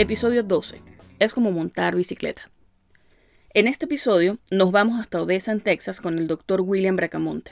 [0.00, 0.80] Episodio 12.
[1.18, 2.48] Es como montar bicicleta.
[3.52, 7.50] En este episodio nos vamos hasta Odessa, en Texas, con el doctor William Bracamonte,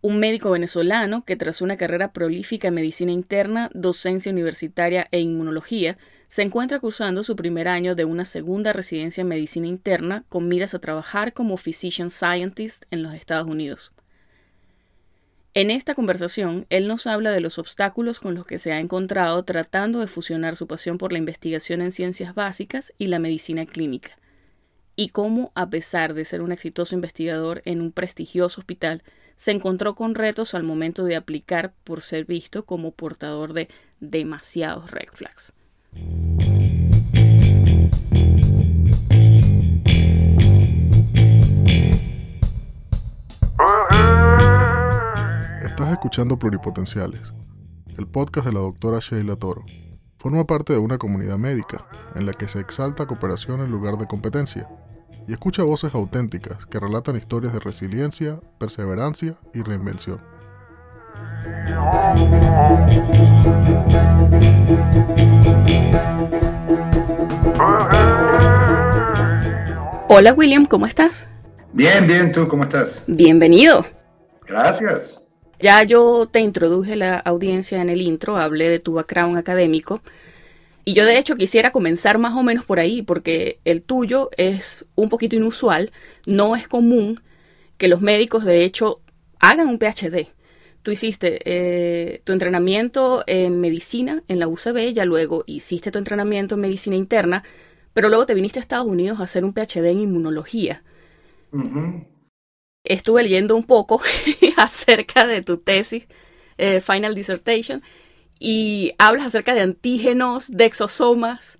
[0.00, 5.96] un médico venezolano que tras una carrera prolífica en medicina interna, docencia universitaria e inmunología,
[6.26, 10.74] se encuentra cursando su primer año de una segunda residencia en medicina interna con miras
[10.74, 13.93] a trabajar como physician scientist en los Estados Unidos.
[15.56, 19.44] En esta conversación, él nos habla de los obstáculos con los que se ha encontrado
[19.44, 24.18] tratando de fusionar su pasión por la investigación en ciencias básicas y la medicina clínica,
[24.96, 29.04] y cómo, a pesar de ser un exitoso investigador en un prestigioso hospital,
[29.36, 33.68] se encontró con retos al momento de aplicar por ser visto como portador de
[34.00, 35.54] demasiados red flags.
[45.74, 47.20] Estás escuchando Pluripotenciales,
[47.98, 49.64] el podcast de la doctora Sheila Toro.
[50.18, 54.06] Forma parte de una comunidad médica en la que se exalta cooperación en lugar de
[54.06, 54.68] competencia
[55.26, 60.20] y escucha voces auténticas que relatan historias de resiliencia, perseverancia y reinvención.
[70.08, 71.26] Hola William, ¿cómo estás?
[71.72, 73.02] Bien, bien, ¿tú cómo estás?
[73.08, 73.84] Bienvenido.
[74.46, 75.23] Gracias.
[75.60, 80.00] Ya yo te introduje la audiencia en el intro, hablé de tu background académico.
[80.84, 84.84] Y yo de hecho quisiera comenzar más o menos por ahí, porque el tuyo es
[84.94, 85.90] un poquito inusual.
[86.26, 87.18] No es común
[87.78, 89.00] que los médicos de hecho
[89.38, 90.28] hagan un PhD.
[90.82, 96.56] Tú hiciste eh, tu entrenamiento en medicina en la UCB, ya luego hiciste tu entrenamiento
[96.56, 97.42] en medicina interna,
[97.94, 100.82] pero luego te viniste a Estados Unidos a hacer un PhD en inmunología
[102.84, 104.00] estuve leyendo un poco
[104.56, 106.06] acerca de tu tesis,
[106.58, 107.82] eh, Final Dissertation,
[108.38, 111.58] y hablas acerca de antígenos, de exosomas,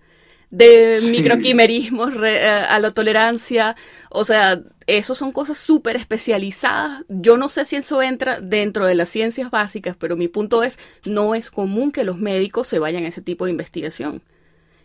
[0.51, 3.75] de microquimerismos, eh, alotolerancia,
[4.11, 7.05] o sea, eso son cosas súper especializadas.
[7.09, 10.79] Yo no sé si eso entra dentro de las ciencias básicas, pero mi punto es,
[11.05, 14.23] no es común que los médicos se vayan a ese tipo de investigación.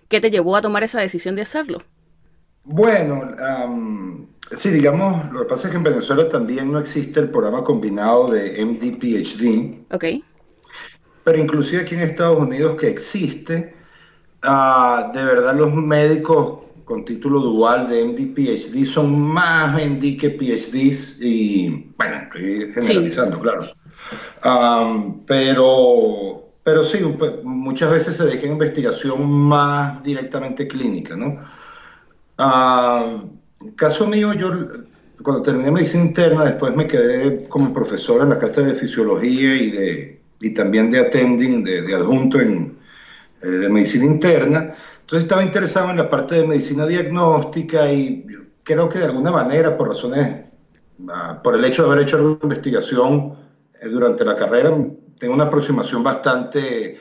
[0.07, 1.83] ¿Qué te llevó a tomar esa decisión de hacerlo?
[2.63, 3.31] Bueno,
[4.57, 8.31] sí, digamos, lo que pasa es que en Venezuela también no existe el programa combinado
[8.31, 9.85] de MD-PhD.
[9.91, 10.05] Ok.
[11.23, 13.75] Pero inclusive aquí en Estados Unidos que existe,
[14.43, 21.21] ah, de verdad los médicos con título dual de MD-PhD son más MD que PhDs
[21.21, 23.65] y, bueno, estoy generalizando, claro.
[25.27, 26.97] pero, pero sí,
[27.43, 31.37] muchas veces se deja investigación más directamente clínica, ¿no?
[33.61, 34.51] Ah, caso mío, yo
[35.23, 39.71] cuando terminé medicina interna, después me quedé como profesor en la cátedra de fisiología y,
[39.71, 42.77] de, y también de attending, de, adjunto en,
[43.41, 44.75] eh, de medicina interna.
[45.01, 48.25] Entonces estaba interesado en la parte de medicina diagnóstica y
[48.63, 50.45] creo que de alguna manera, por razones,
[51.09, 53.35] ah, por el hecho de haber hecho alguna investigación
[53.81, 54.71] eh, durante la carrera,
[55.17, 56.97] tengo una aproximación bastante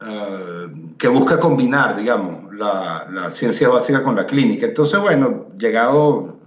[0.00, 4.66] eh, que busca combinar, digamos, la, ciencia básica con la clínica.
[4.66, 6.38] Entonces, bueno, llegado,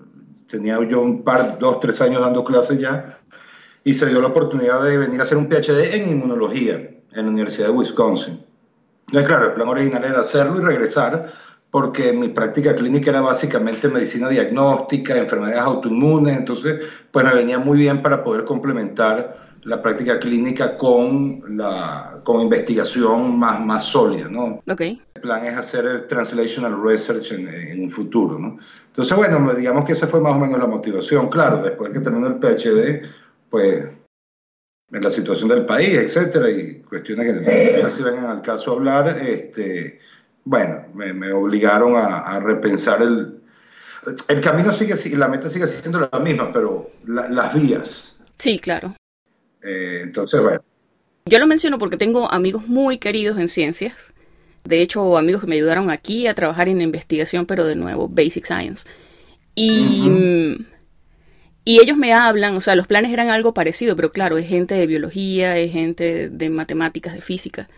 [0.49, 3.19] tenía yo un par, dos, tres años dando clases ya,
[3.83, 7.31] y se dio la oportunidad de venir a hacer un PhD en inmunología en la
[7.31, 8.43] Universidad de Wisconsin.
[9.07, 11.31] Entonces, claro, el plan original era hacerlo y regresar,
[11.69, 17.77] porque mi práctica clínica era básicamente medicina diagnóstica, enfermedades autoinmunes, entonces, pues me venía muy
[17.77, 24.61] bien para poder complementar la práctica clínica con la con investigación más, más sólida, ¿no?
[24.69, 25.01] Okay.
[25.15, 28.57] El plan es hacer translational research en, un futuro, ¿no?
[28.87, 31.29] Entonces, bueno, digamos que esa fue más o menos la motivación.
[31.29, 33.09] Claro, después que terminó el PhD,
[33.49, 33.97] pues
[34.91, 39.17] en la situación del país, etcétera, y cuestiones que se vengan al caso a hablar,
[39.19, 39.99] este,
[40.43, 43.39] bueno, me, obligaron a, repensar el...
[44.27, 48.19] El camino sigue, la meta sigue siendo la misma, pero las vías.
[48.37, 48.93] Sí, claro.
[49.63, 50.63] Eh, entonces, bueno.
[51.25, 54.13] Yo lo menciono porque tengo amigos muy queridos en ciencias.
[54.65, 58.45] De hecho, amigos que me ayudaron aquí a trabajar en investigación, pero de nuevo, basic
[58.45, 58.87] science.
[59.55, 60.57] Y,
[61.65, 64.75] y ellos me hablan, o sea, los planes eran algo parecido, pero claro, es gente
[64.75, 67.69] de biología, es gente de matemáticas, de física.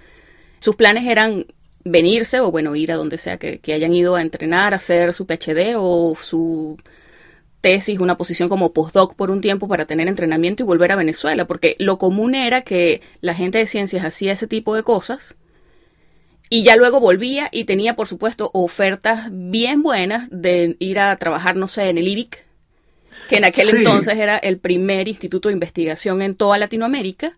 [0.59, 1.45] Sus planes eran
[1.83, 5.25] venirse o, bueno, ir a donde sea que, que hayan ido a entrenar, hacer su
[5.25, 6.77] PhD o su
[7.65, 11.45] tesis, una posición como postdoc por un tiempo para tener entrenamiento y volver a Venezuela,
[11.45, 15.35] porque lo común era que la gente de ciencias hacía ese tipo de cosas
[16.47, 21.55] y ya luego volvía y tenía, por supuesto, ofertas bien buenas de ir a trabajar,
[21.55, 22.45] no sé, en el IBIC,
[23.29, 27.35] que en aquel entonces era el primer instituto de investigación en toda Latinoamérica.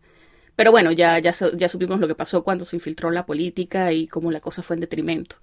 [0.58, 4.08] Pero bueno, ya, ya, ya supimos lo que pasó cuando se infiltró la política y
[4.08, 5.38] cómo la cosa fue en detrimento.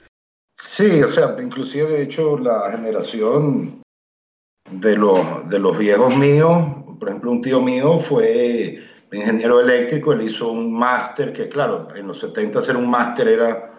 [0.55, 3.83] Sí, o sea, inclusive de hecho la generación
[4.70, 6.66] de los, de los viejos míos,
[6.99, 8.82] por ejemplo, un tío mío fue
[9.14, 13.72] ingeniero eléctrico, él hizo un máster, que claro, en los 70 hacer un máster era,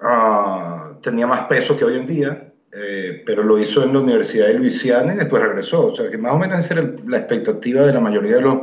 [0.00, 4.48] ah, tenía más peso que hoy en día, eh, pero lo hizo en la Universidad
[4.48, 5.86] de Luisiana y después regresó.
[5.86, 8.58] O sea, que más o menos esa era la expectativa de la mayoría de los,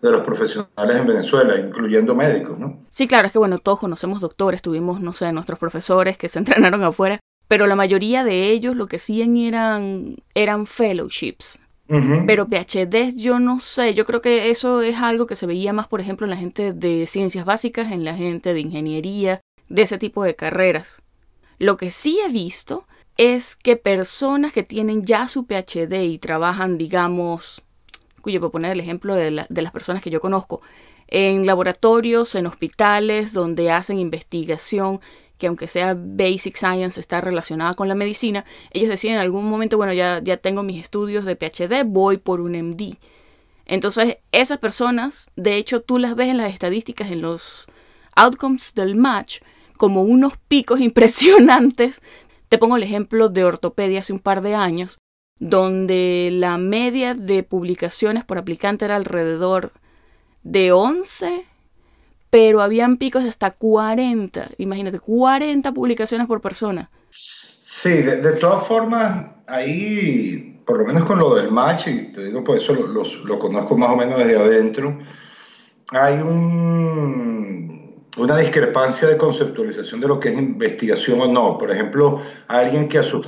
[0.00, 2.82] de los profesionales en Venezuela, incluyendo médicos, ¿no?
[2.90, 6.38] Sí, claro, es que bueno, todos conocemos doctores, tuvimos, no sé, nuestros profesores que se
[6.40, 7.20] entrenaron afuera,
[7.52, 11.60] pero la mayoría de ellos lo que hacían eran, eran fellowships.
[12.26, 15.86] Pero PhD yo no sé, yo creo que eso es algo que se veía más,
[15.86, 19.98] por ejemplo, en la gente de ciencias básicas, en la gente de ingeniería, de ese
[19.98, 21.02] tipo de carreras.
[21.58, 22.86] Lo que sí he visto
[23.18, 27.60] es que personas que tienen ya su PhD y trabajan, digamos,
[28.22, 30.62] cuyo puedo poner el ejemplo de, de las personas que yo conozco,
[31.06, 35.02] en laboratorios, en hospitales donde hacen investigación
[35.42, 39.76] que aunque sea Basic Science está relacionada con la medicina, ellos deciden en algún momento,
[39.76, 42.96] bueno, ya, ya tengo mis estudios de PhD, voy por un MD.
[43.66, 47.66] Entonces, esas personas, de hecho, tú las ves en las estadísticas, en los
[48.14, 49.40] outcomes del match,
[49.76, 52.02] como unos picos impresionantes.
[52.48, 54.98] Te pongo el ejemplo de ortopedia hace un par de años,
[55.40, 59.72] donde la media de publicaciones por aplicante era alrededor
[60.44, 61.46] de 11
[62.32, 66.90] pero habían picos hasta 40, imagínate, 40 publicaciones por persona.
[67.10, 72.42] Sí, de, todas formas, ahí, por lo menos con lo del match, y te digo,
[72.42, 74.98] por eso lo, conozco más o menos desde adentro,
[75.90, 81.58] hay un, una discrepancia de conceptualización de lo que es investigación o no.
[81.58, 83.26] Por ejemplo, alguien que a sus,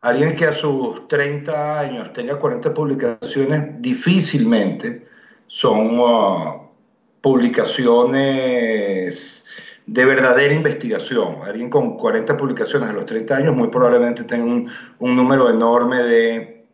[0.00, 5.06] alguien que a sus 30 años tenga 40 publicaciones, difícilmente
[5.46, 6.00] son...
[6.00, 6.63] Uh,
[7.24, 9.44] publicaciones
[9.86, 11.38] de verdadera investigación.
[11.42, 16.66] Alguien con 40 publicaciones a los 30 años muy probablemente tenga un, número enorme de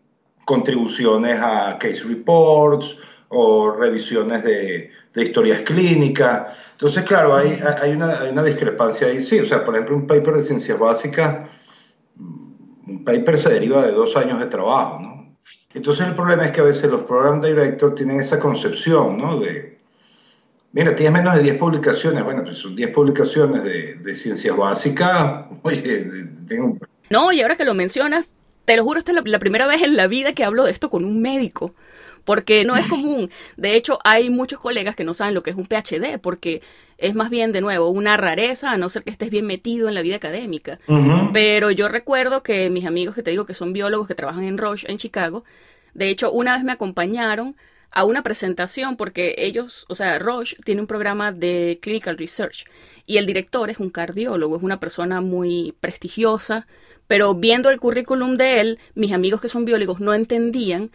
[0.45, 2.97] contribuciones a case reports
[3.29, 6.49] o revisiones de, historias clínicas.
[6.73, 9.39] Entonces, claro, hay, hay, una, hay, una, discrepancia ahí, sí.
[9.39, 11.49] O sea, por ejemplo, un paper de ciencias básicas,
[12.19, 15.37] un paper se deriva de dos años de trabajo, ¿no?
[15.75, 19.39] Entonces, el problema es que a veces los program directors tienen esa concepción, ¿no?
[19.39, 19.79] De,
[20.73, 22.25] Mira, tienes menos de 10 publicaciones.
[22.25, 25.47] Bueno, pues son 10 publicaciones de, de ciencias básicas.
[25.63, 26.07] Oye,
[26.47, 26.79] tengo...
[27.09, 28.29] No, y ahora que lo mencionas,
[28.65, 30.91] te lo juro, esta es la, primera vez en la vida que hablo de esto
[30.91, 31.75] con un médico.
[32.25, 33.31] Porque no es común.
[33.57, 36.63] De hecho, hay muchos colegas que no saben lo que es un PhD, porque
[36.99, 39.95] es más bien, de nuevo, una rareza, a no ser que estés bien metido en
[39.95, 40.79] la vida académica.
[41.33, 44.59] Pero yo recuerdo que mis amigos que te digo que son biólogos que trabajan en
[44.59, 45.45] Roche, en Chicago,
[45.95, 47.57] de hecho, una vez me acompañaron
[47.91, 52.65] a una presentación porque ellos, o sea, Roche tiene un programa de clinical research
[53.07, 56.67] y el director es un cardiólogo, es una persona muy prestigiosa,
[57.07, 60.91] pero viendo el currículum de él, mis amigos que son biólogos no entendían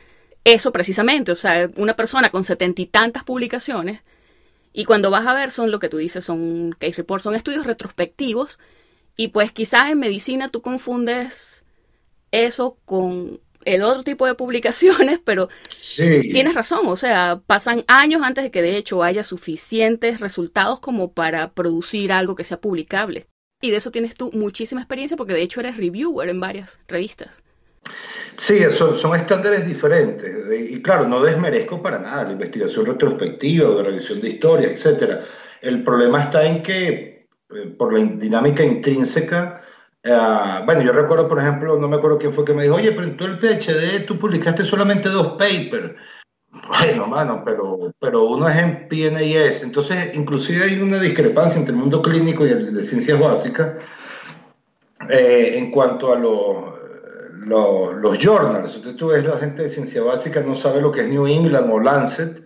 [0.45, 4.01] eso precisamente, o sea, una persona con setenta y tantas publicaciones
[4.71, 7.65] y cuando vas a ver son lo que tú dices, son case reports, son estudios
[7.65, 8.59] retrospectivos
[9.17, 11.65] y pues quizás en medicina tú confundes
[12.31, 15.49] eso con el otro tipo de publicaciones, pero
[15.95, 21.11] tienes razón, o sea, pasan años antes de que de hecho haya suficientes resultados como
[21.11, 23.27] para producir algo que sea publicable.
[23.61, 27.43] Y de eso tienes tú muchísima experiencia porque de hecho eres reviewer en varias revistas.
[28.35, 30.29] Sí, son, son estándares diferentes.
[30.69, 35.21] Y claro, no desmerezco para nada la investigación retrospectiva o de revisión de historia, etc.
[35.61, 39.61] El problema está en que, eh, por la dinámica intrínseca,
[40.07, 42.91] Ah, bueno, yo recuerdo, por ejemplo, no me acuerdo quién fue que me dijo, oye,
[42.91, 45.95] pero en tu el PhD tú publicaste solamente dos papers.
[46.67, 49.63] Bueno, mano, pero, pero uno es en PNIS.
[49.63, 53.73] Entonces, inclusive hay una discrepancia entre el mundo clínico y el de ciencias básicas
[55.09, 56.75] eh, en cuanto a los,
[57.41, 58.75] los journals.
[58.75, 61.69] Entonces, tú ves la gente de ciencia básica no sabe lo que es New England
[61.71, 62.43] o Lancet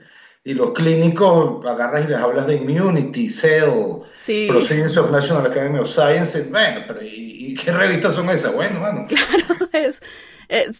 [0.49, 4.01] y los clínicos agarras y les hablas de Immunity, Cell,
[4.47, 6.49] Proceedings of National Academy of Sciences.
[6.49, 8.55] Bueno, pero ¿y, qué revistas son esas?
[8.55, 9.05] Bueno, bueno.
[9.07, 10.01] Claro, es,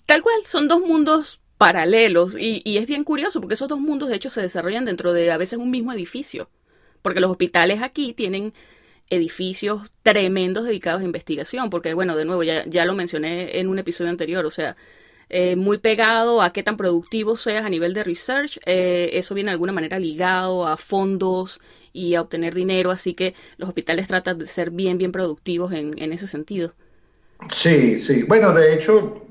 [0.08, 4.10] tal cual, son dos mundos paralelos y, y, es bien curioso porque esos dos mundos
[4.10, 6.50] de hecho se desarrollan dentro de a veces un mismo edificio.
[7.04, 8.56] Porque los hospitales aquí tienen
[9.12, 13.78] edificios tremendos dedicados a investigación, porque bueno, de nuevo, ya, ya lo mencioné en un
[13.78, 14.76] episodio anterior, o sea,
[15.30, 18.60] eh, muy pegado a qué tan productivo seas a nivel de research.
[18.66, 21.60] Eh, eso viene de alguna manera ligado a fondos
[21.94, 26.14] y a obtener dinero, así que los hospitales tratan de ser bien, bien productivos en,
[26.14, 26.74] ese sentido.
[27.52, 28.24] Sí, sí.
[28.24, 29.26] Bueno, de hecho,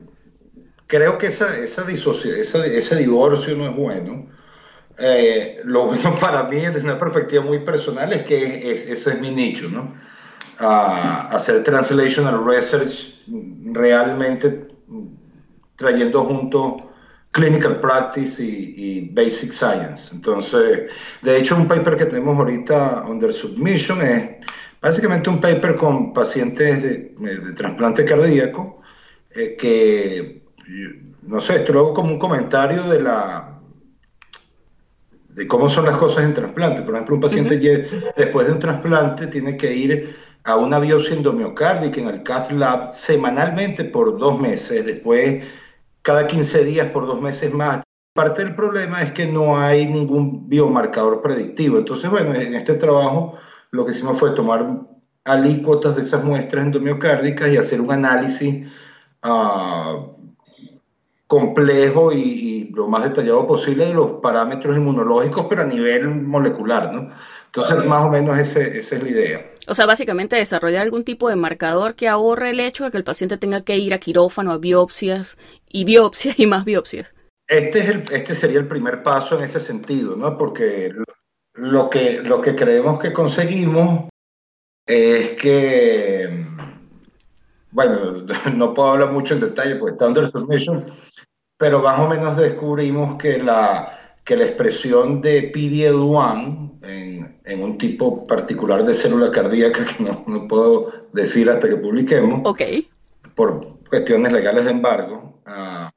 [0.86, 4.28] creo que esa, esa, ese divorcio no es bueno.
[4.98, 9.30] Eh, lo bueno para mí, desde una perspectiva muy personal, es que ese es mi
[9.30, 10.08] nicho, ¿no?
[10.60, 13.14] a hacer translational research
[13.72, 14.66] realmente
[15.78, 16.90] trayendo junto
[17.30, 20.14] clinical practice y, basic science.
[20.14, 20.90] Entonces,
[21.22, 24.36] de hecho, un paper que tenemos ahorita under submission es
[24.82, 28.80] básicamente un paper con pacientes de, trasplante cardíaco
[29.30, 30.42] eh, que,
[31.22, 33.54] no sé, esto lo hago como un comentario de la
[35.28, 36.82] de cómo son las cosas en trasplante.
[36.82, 37.56] Por ejemplo, un paciente
[38.16, 42.92] después de un trasplante tiene que ir a una biopsia endomiocárdica en el cath lab
[42.92, 45.44] semanalmente por dos meses, después
[46.08, 47.82] cada 15 días por dos meses más.
[48.14, 51.76] Parte del problema es que no hay ningún biomarcador predictivo.
[51.76, 53.34] Entonces, bueno, en este trabajo
[53.72, 54.86] lo que hicimos fue tomar
[55.24, 58.66] alícuotas de esas muestras endomiocárdicas y hacer un análisis
[59.22, 60.14] uh,
[61.26, 67.10] complejo y, lo más detallado posible de los parámetros inmunológicos, pero a nivel molecular, ¿no?
[67.48, 69.50] Entonces, más o menos ese, esa es la idea.
[69.66, 73.04] O sea, básicamente desarrollar algún tipo de marcador que ahorre el hecho de que el
[73.04, 75.38] paciente tenga que ir a quirófano, a biopsias
[75.68, 77.14] y biopsias y más biopsias.
[77.46, 80.36] Este, es el, este sería el primer paso en ese sentido, ¿no?
[80.36, 80.92] Porque
[81.54, 84.10] lo que, lo que creemos que conseguimos
[84.86, 86.46] es que,
[87.70, 90.84] bueno, no puedo hablar mucho en detalle porque está under submission,
[91.56, 97.78] pero más o menos descubrimos que la, que la expresión de PDL1 en, en, un
[97.78, 102.90] tipo particular de célula cardíaca que no, no, puedo decir hasta que publiquemos, okay.
[103.34, 105.40] por cuestiones legales de embargo.
[105.46, 105.88] Uh,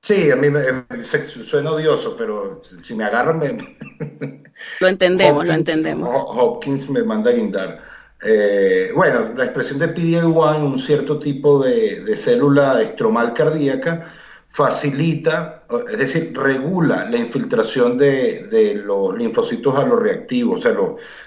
[0.00, 0.62] sí, a mí me,
[1.04, 3.76] suena odioso, pero si me agarran me...
[4.80, 6.08] Lo entendemos, lo entendemos.
[6.10, 7.82] Hopkins me manda a guindar.
[8.24, 14.10] Eh, bueno, la expresión de PDL1 un cierto tipo de, de célula estromal cardíaca
[14.52, 20.76] facilita, es decir, regula la infiltración de, los linfocitos a los reactivos, o sea,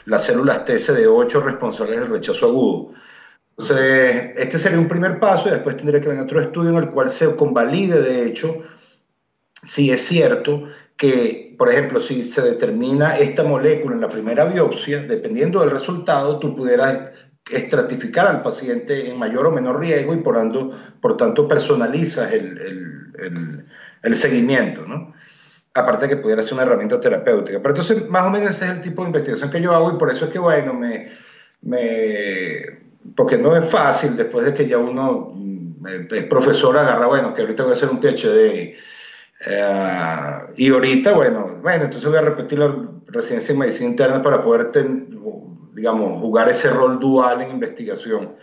[0.05, 2.91] las células TCD8 responsables del rechazo agudo.
[3.57, 6.91] Entonces, este sería un primer paso y después tendría que venir otro estudio en el
[6.91, 8.61] cual se convalide, de hecho,
[9.63, 15.01] si es cierto que, por ejemplo, si se determina esta molécula en la primera biopsia,
[15.01, 17.14] dependiendo del resultado, tú pudieras
[17.49, 20.35] estratificar al paciente en mayor o menor riesgo y por,
[20.99, 22.57] por tanto personalizas el,
[23.17, 23.65] el,
[24.01, 25.13] el, seguimiento, ¿no?
[25.73, 27.59] Aparte que pudiera ser una herramienta terapéutica.
[27.59, 29.97] Pero entonces, más o menos ese es el tipo de investigación que yo hago y
[29.97, 31.11] por eso es que, bueno, me,
[31.61, 32.85] me
[33.15, 37.41] porque no es fácil después de que ya uno mm, es profesor agarra, bueno, que
[37.41, 38.75] ahorita voy a hacer un PhD.
[39.47, 42.73] Eh, y ahorita, bueno, bueno, entonces voy a repetir la
[43.07, 44.71] residencia en medicina interna para poder
[45.75, 48.35] digamos, jugar ese rol dual en investigación.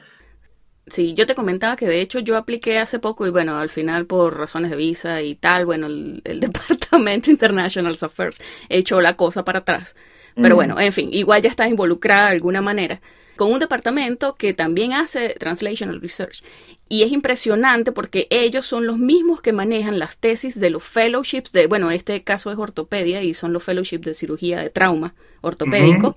[0.87, 4.05] Sí, yo te comentaba que de hecho yo apliqué hace poco y bueno, al final
[4.05, 9.61] por razones de visa y tal, bueno, el, Departamento International Affairs echó la cosa para
[9.61, 9.97] atrás.
[10.35, 13.03] Pero bueno, en fin, igual ya estás involucrada de alguna manera
[13.37, 16.43] con un departamento que también hace Translational Research.
[16.89, 21.53] Y es impresionante porque ellos son los mismos que manejan las tesis de los fellowships
[21.53, 26.17] de, bueno, este caso es ortopedia y son los fellowships de cirugía de trauma ortopédico.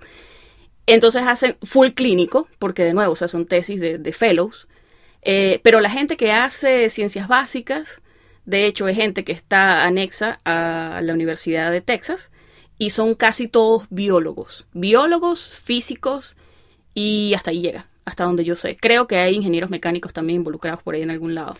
[0.87, 4.67] Entonces hacen full clínico, porque de nuevo, o sea, son tesis de, fellows.
[5.23, 8.01] Eh, pero la gente que hace ciencias básicas,
[8.45, 12.31] de hecho, es gente que está anexa a la Universidad de Texas
[12.77, 14.67] y son casi todos biólogos.
[14.73, 16.35] Biólogos, físicos
[16.93, 18.77] y hasta ahí llega, hasta donde yo sé.
[18.79, 21.57] Creo que hay ingenieros mecánicos también involucrados por ahí en algún lado.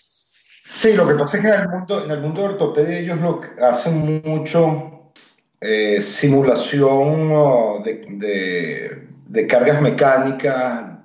[0.64, 3.20] Sí, lo que pasa es que en el mundo, en el mundo de ortopedia ellos
[3.20, 5.12] lo hacen mucho
[5.60, 9.06] eh, simulación de de
[9.46, 10.98] cargas mecánicas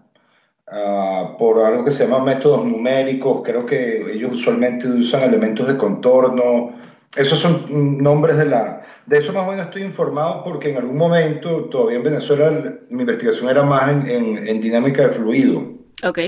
[0.71, 3.41] ah, por algo que se llama métodos numéricos.
[3.43, 6.73] Creo que ellos usualmente usan elementos de contorno.
[7.15, 8.81] Esos son nombres de la...
[9.05, 13.01] De eso más o menos estoy informado porque en algún momento, todavía en Venezuela, mi
[13.01, 15.59] investigación era más en, en, dinámica de fluido.
[16.03, 16.19] Ok.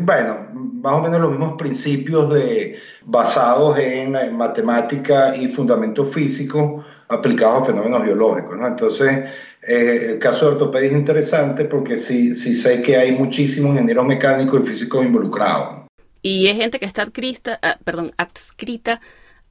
[0.00, 6.84] bueno, más o menos los mismos principios de, basados en, en matemática y fundamentos físicos
[7.08, 8.56] aplicados a fenómenos biológicos.
[8.56, 8.66] ¿no?
[8.66, 9.24] Entonces,
[9.62, 14.06] eh, el caso de ortopedia es interesante porque sí, sí sé que hay muchísimos ingenieros
[14.06, 15.86] mecánicos y físicos involucrados.
[16.22, 19.00] Y es gente que está adscrita, ah, perdón, adscrita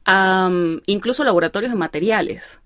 [0.05, 2.61] a um, incluso laboratorios de materiales.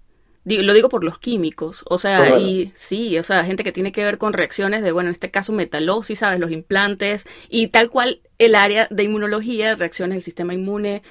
[0.46, 4.04] lo digo por los químicos, o sea, y sí, o sea, gente que tiene que
[4.04, 6.40] ver con reacciones de, bueno, en este caso metalosis, ¿sabes?
[6.40, 11.04] Los implantes y tal cual el área de inmunología, reacciones del sistema inmune,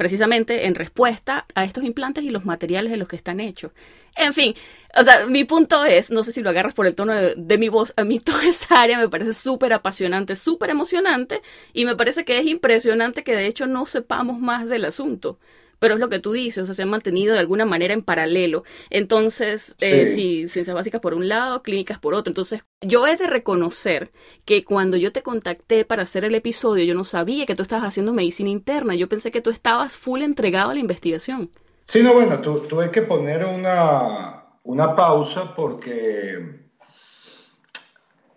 [0.00, 3.72] precisamente en respuesta a estos implantes y los materiales de los que están hechos.
[4.16, 4.54] En fin,
[4.98, 7.68] o sea, mi punto es, no sé si lo agarras por el tono de, mi
[7.68, 11.42] voz, a mí toda esa área me parece súper apasionante, súper emocionante
[11.74, 15.38] y me parece que es impresionante que de hecho no sepamos más del asunto.
[15.80, 18.02] Pero es lo que tú dices, o sea, se han mantenido de alguna manera en
[18.02, 18.62] paralelo.
[18.90, 20.46] Entonces, eh, sí.
[20.46, 22.30] ciencias básicas por un lado, clínicas por otro.
[22.30, 24.12] Entonces, yo he de reconocer
[24.44, 27.86] que cuando yo te contacté para hacer el episodio, yo no sabía que tú estabas
[27.86, 31.50] haciendo medicina interna, yo pensé que tú estabas full entregado a la investigación.
[31.82, 36.60] Sí, no, bueno, tuve que poner una, una pausa porque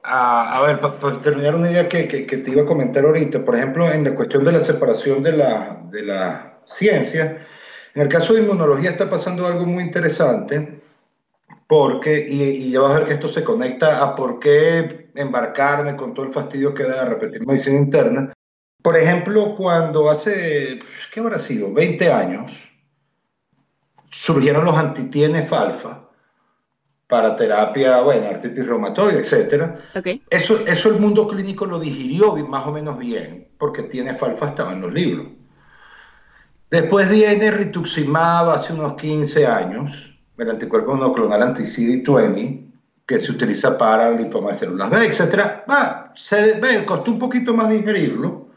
[0.04, 3.90] a, ver, para, terminar una idea que, que, te iba a comentar ahorita, por ejemplo,
[3.90, 7.46] en la cuestión de la separación de la, de la ciencia,
[7.96, 10.82] en el caso de inmunología está pasando algo muy interesante,
[11.68, 15.96] porque, y, y ya vas a ver que esto se conecta a por qué embarcarme
[15.96, 18.34] con todo el fastidio que da repetir medicina interna.
[18.82, 20.80] Por ejemplo, cuando hace,
[21.12, 21.74] ¿qué habrá sido?
[21.74, 22.70] 20 años,
[24.10, 26.10] surgieron los anti-TNF alfa,
[27.08, 29.76] para terapia, bueno, artritis reumatoide, etc.
[30.30, 34.74] Eso, eso el mundo clínico lo digirió más o menos bien, porque tiene falfa estaba
[34.74, 35.28] en los libros.
[36.74, 42.72] Después viene rituximab hace unos 15 años, el anticuerpo monoclonal anti-CD20,
[43.06, 45.70] que se utiliza para linfoma de células B, etc.
[45.70, 48.48] Va, se, costó un poquito más digerirlo,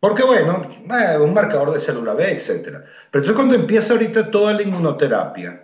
[0.00, 2.50] porque bueno, es un marcador de célula B, etc.
[2.64, 2.82] Pero
[3.12, 5.62] entonces cuando empieza ahorita toda la inmunoterapia,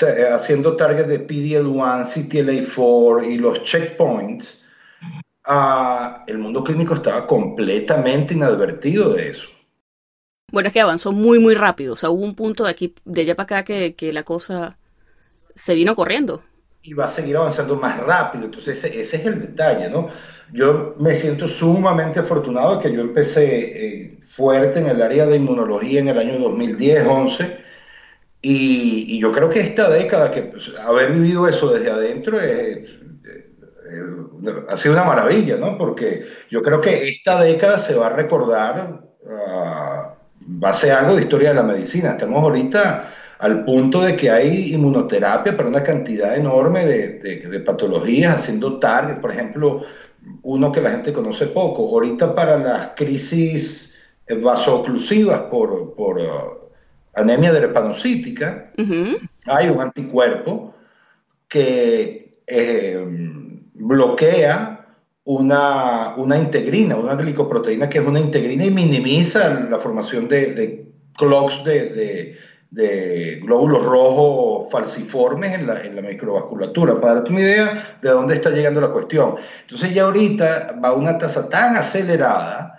[0.00, 4.64] eh, haciendo target de PDL1, CTLA4 y los checkpoints,
[5.46, 9.48] uh, el mundo clínico estaba completamente inadvertido de eso.
[10.52, 11.94] Bueno, es que avanzó muy, muy rápido.
[11.94, 14.78] O sea, hubo un punto de aquí, de allá para acá, que, que la cosa
[15.54, 16.42] se vino corriendo.
[16.82, 18.46] Y va a seguir avanzando más rápido.
[18.46, 20.08] Entonces, ese, es el detalle, ¿no?
[20.52, 25.36] Yo me siento sumamente afortunado de que yo empecé eh, fuerte en el área de
[25.36, 27.60] inmunología en el año 2010-11
[28.42, 32.38] y, yo creo que esta década, que pues, haber vivido eso desde adentro
[34.68, 35.76] ha sido una maravilla, ¿no?
[35.76, 40.19] Porque yo creo que esta década se va a recordar, uh,
[40.62, 42.12] va a ser algo de historia de la medicina.
[42.12, 48.36] Estamos ahorita al punto de que hay inmunoterapia para una cantidad enorme de, de, patologías,
[48.36, 49.82] haciendo target, por ejemplo,
[50.42, 53.94] uno que la gente conoce poco, ahorita para las crisis
[54.42, 56.20] vasoclusivas por, por
[57.14, 58.72] anemia drepanocítica,
[59.46, 60.74] hay un anticuerpo
[61.48, 63.02] que eh,
[63.74, 64.79] bloquea
[65.24, 70.90] una, una, integrina, una glicoproteína que es una integrina y minimiza la formación de, de
[72.70, 78.36] de, glóbulos rojos falciformes en la, en la, microvasculatura, para darte una idea de dónde
[78.36, 79.34] está llegando la cuestión.
[79.62, 82.78] Entonces ya ahorita va a una tasa tan acelerada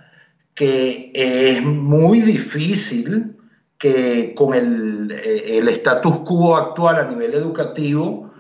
[0.55, 3.37] que es muy difícil
[3.77, 8.31] que con el, eh, el status quo actual a nivel educativo,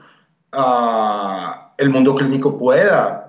[0.53, 3.20] uh, el mundo clínico pueda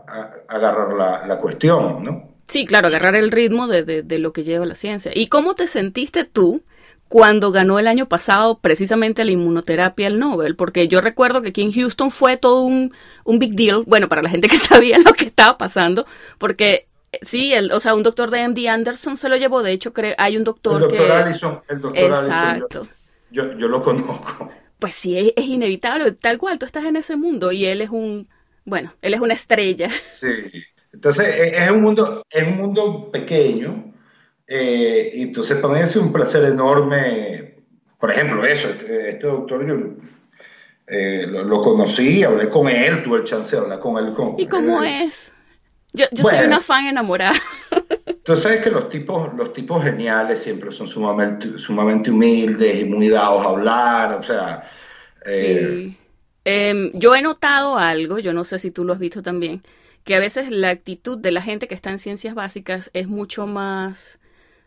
[0.53, 2.31] agarrar la, la, cuestión, ¿no?
[2.47, 5.13] Sí, claro, agarrar el ritmo de, de, de, lo que lleva la ciencia.
[5.15, 6.63] ¿Y cómo te sentiste tú
[7.09, 10.57] cuando ganó el año pasado precisamente la inmunoterapia el Nobel?
[10.57, 12.93] Porque yo recuerdo que aquí en Houston fue todo un,
[13.25, 16.07] un big deal, bueno, para la gente que sabía lo que estaba pasando,
[16.39, 16.87] porque
[17.21, 19.63] Sí, el, o sea, un doctor de MD Anderson se lo llevó.
[19.63, 21.13] De hecho, creo, hay un doctor, el doctor que...
[21.13, 22.87] Allison, el doctor Exacto.
[23.31, 24.51] yo, yo, lo conozco.
[24.79, 26.13] Pues sí, es, es, inevitable.
[26.13, 28.29] Tal cual, tú estás en ese mundo y él es un,
[28.65, 29.89] bueno, él es una estrella.
[30.21, 30.65] Sí.
[30.93, 33.93] Entonces, e, es un mundo, es un mundo pequeño.
[34.47, 37.57] Eh, y entonces, para mí es un placer enorme.
[37.99, 39.77] Por ejemplo, eso, este, este doctor, yo
[40.87, 44.13] eh, lo, lo, conocí, hablé con él, tuve el chance de hablar con él.
[44.13, 45.33] Con, ¿Y cómo es?
[45.93, 47.39] Yo, soy una fan enamorada.
[48.25, 53.09] Tú sabes que los tipos, los tipos geniales siempre son sumamente, sumamente humildes y muy
[53.09, 54.71] dados a hablar, o sea...
[55.27, 55.99] Eh, sí.
[56.45, 59.63] Em, yo he notado algo, yo no sé si tú lo has visto también,
[60.05, 63.47] que a veces la actitud de la gente que está en ciencias básicas es mucho
[63.47, 64.19] más,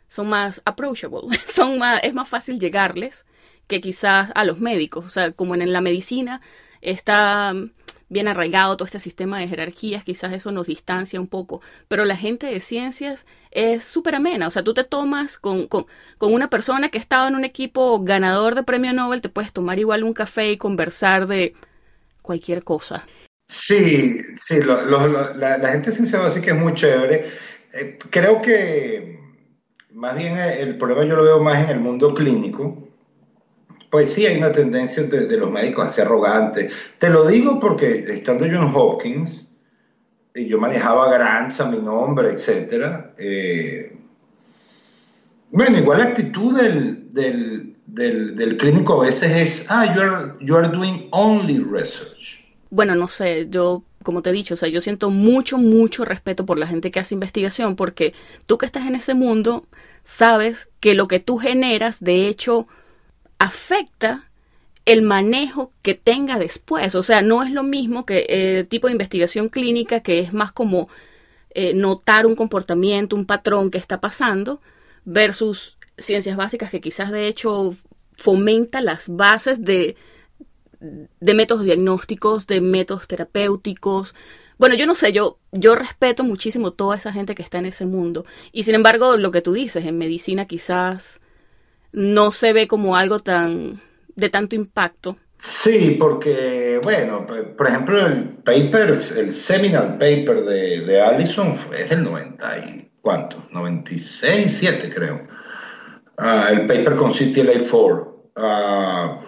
[0.08, 3.26] son más approachable, son más, es más fácil llegarles
[3.68, 6.42] que quizás a los médicos, o sea, como en la medicina
[6.82, 7.54] está
[8.08, 12.16] bien arraigado todo este sistema de jerarquías, quizás eso nos distancia un poco, pero la
[12.16, 16.50] gente de ciencias es súper amena, o sea, tú te tomas con, con, con, una
[16.50, 20.04] persona que ha estado en un equipo ganador de premio Nobel, te puedes tomar igual
[20.04, 21.56] un café y conversar de
[22.26, 23.06] cualquier cosa.
[23.48, 27.26] Sí, sí, la, gente de ciencia básica es muy chévere.
[27.74, 29.20] Eh, creo que
[29.92, 32.86] más bien el problema yo lo veo más en el mundo clínico,
[33.90, 36.72] pues sí, hay una tendencia de, los médicos a ser arrogantes.
[37.00, 39.46] Te lo digo porque estando yo en Hopkins,
[40.36, 43.14] y yo manejaba grants a mi nombre, etc.
[43.18, 43.98] Eh,
[45.50, 50.68] bueno, igual la actitud del, del, clínico a veces es, ah, you are, you are
[50.68, 52.44] doing only research.
[52.70, 56.46] Bueno, no sé, yo como te he dicho, o sea, yo siento mucho, mucho respeto
[56.46, 58.14] por la gente que hace investigación, porque
[58.46, 59.66] tú que estás en ese mundo,
[60.04, 62.68] sabes que lo que tú generas, de hecho,
[63.40, 64.30] afecta
[64.86, 66.94] el manejo que tenga después.
[66.94, 70.34] O sea, no es lo mismo que el eh, tipo de investigación clínica que es
[70.34, 70.88] más como
[71.50, 74.62] eh, notar un comportamiento, un patrón que está pasando,
[75.04, 77.72] versus ciencias básicas que quizás de hecho
[78.18, 79.96] fomenta las bases de,
[80.80, 84.16] de métodos diagnósticos, de métodos terapéuticos.
[84.58, 87.86] Bueno, yo no sé, yo, yo respeto muchísimo toda esa gente que está en ese
[87.86, 88.26] mundo.
[88.52, 91.20] Y sin embargo, lo que tú dices, en medicina quizás
[91.92, 93.82] no se ve como algo tan
[94.16, 95.18] de tanto impacto.
[95.40, 102.04] Sí, porque, bueno, por ejemplo, el paper, el seminal paper de, de Allison fue del
[102.04, 105.28] 90 y cuánto, 96, 7 creo.
[106.18, 108.08] Ah, el paper con CTLA4.
[108.36, 109.20] Ah,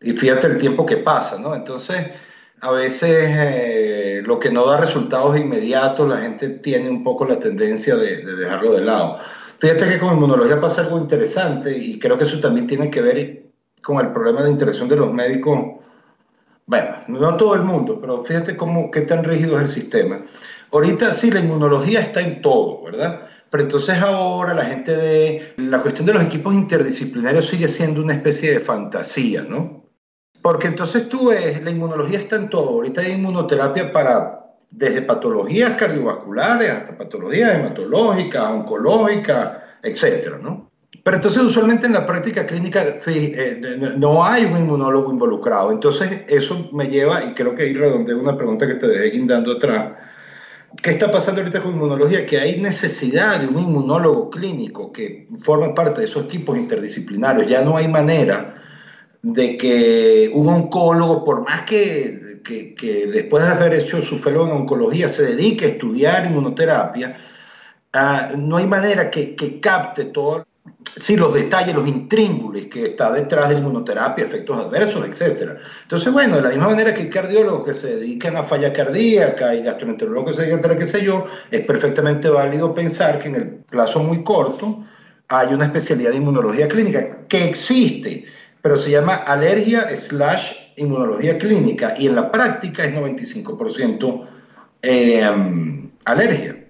[0.00, 1.54] y fíjate el tiempo que pasa, ¿no?
[1.54, 2.08] Entonces,
[2.60, 7.38] a veces eh, lo que no da resultados inmediatos, la gente tiene un poco la
[7.38, 9.18] tendencia de, de, dejarlo de lado.
[9.58, 13.42] Fíjate que con inmunología pasa algo interesante y creo que eso también tiene que ver
[13.82, 15.80] con el problema de interacción de los médicos.
[16.66, 20.22] Bueno, no todo el mundo, pero fíjate cómo, qué tan rígido es el sistema.
[20.72, 23.29] Ahorita sí, la inmunología está en todo, ¿verdad?
[23.50, 25.54] Pero entonces ahora la gente de...
[25.56, 29.84] La cuestión de los equipos interdisciplinarios sigue siendo una especie de fantasía, ¿no?
[30.42, 32.70] Porque entonces tú ves, la inmunología está en todo.
[32.70, 40.70] Ahorita hay inmunoterapia para desde patologías cardiovasculares hasta patologías hematológicas, oncológicas, etcétera, ¿no?
[41.02, 45.72] Pero entonces usualmente en la práctica clínica eh, no hay un inmunólogo involucrado.
[45.72, 49.52] Entonces eso me lleva, y creo que ahí redondeo una pregunta que te dejé guindando
[49.52, 49.92] atrás,
[50.82, 52.24] ¿Qué está pasando ahorita con inmunología?
[52.24, 57.48] Que hay necesidad de un inmunólogo clínico que forme parte de esos equipos interdisciplinarios.
[57.48, 58.62] Ya no hay manera
[59.22, 64.52] de que un oncólogo, por más que, que, después de haber hecho su fellow en
[64.52, 67.16] oncología, se dedique a estudiar inmunoterapia,
[67.94, 70.46] uh, no hay manera que, que capte todo
[70.98, 75.58] sí, los detalles, los intríngulis que está detrás de la inmunoterapia, efectos adversos, etc.
[75.82, 79.54] Entonces, bueno, de la misma manera que hay cardiólogos que se dedican a falla cardíaca
[79.54, 83.34] y gastroenterólogos que se dedican a qué sé yo, es perfectamente válido pensar que en
[83.36, 84.84] el plazo muy corto
[85.28, 88.24] hay una especialidad de inmunología clínica que existe,
[88.60, 94.26] pero se llama alergia slash inmunología clínica y en la práctica es 95%
[94.82, 96.64] eh, alergia.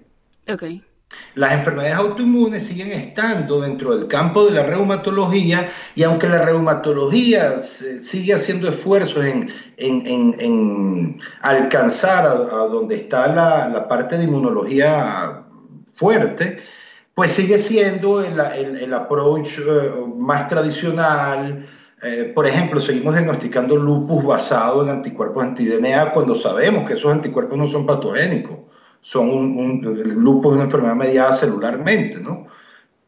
[0.47, 0.83] Okay.
[1.35, 7.57] Las enfermedades autoinmunes siguen estando dentro del campo de la reumatología y aunque la reumatología
[7.59, 15.43] sigue haciendo esfuerzos en, alcanzar a, donde está la, parte de inmunología
[15.93, 16.59] fuerte,
[17.13, 21.65] pues sigue siendo el approach eh, más tradicional.
[22.03, 27.57] Eh, por ejemplo, seguimos diagnosticando lupus basado en anticuerpos anti-DNA cuando sabemos que esos anticuerpos
[27.57, 28.60] no son patogénicos
[29.01, 32.47] son un, el lupus es una enfermedad mediada celularmente, ¿no?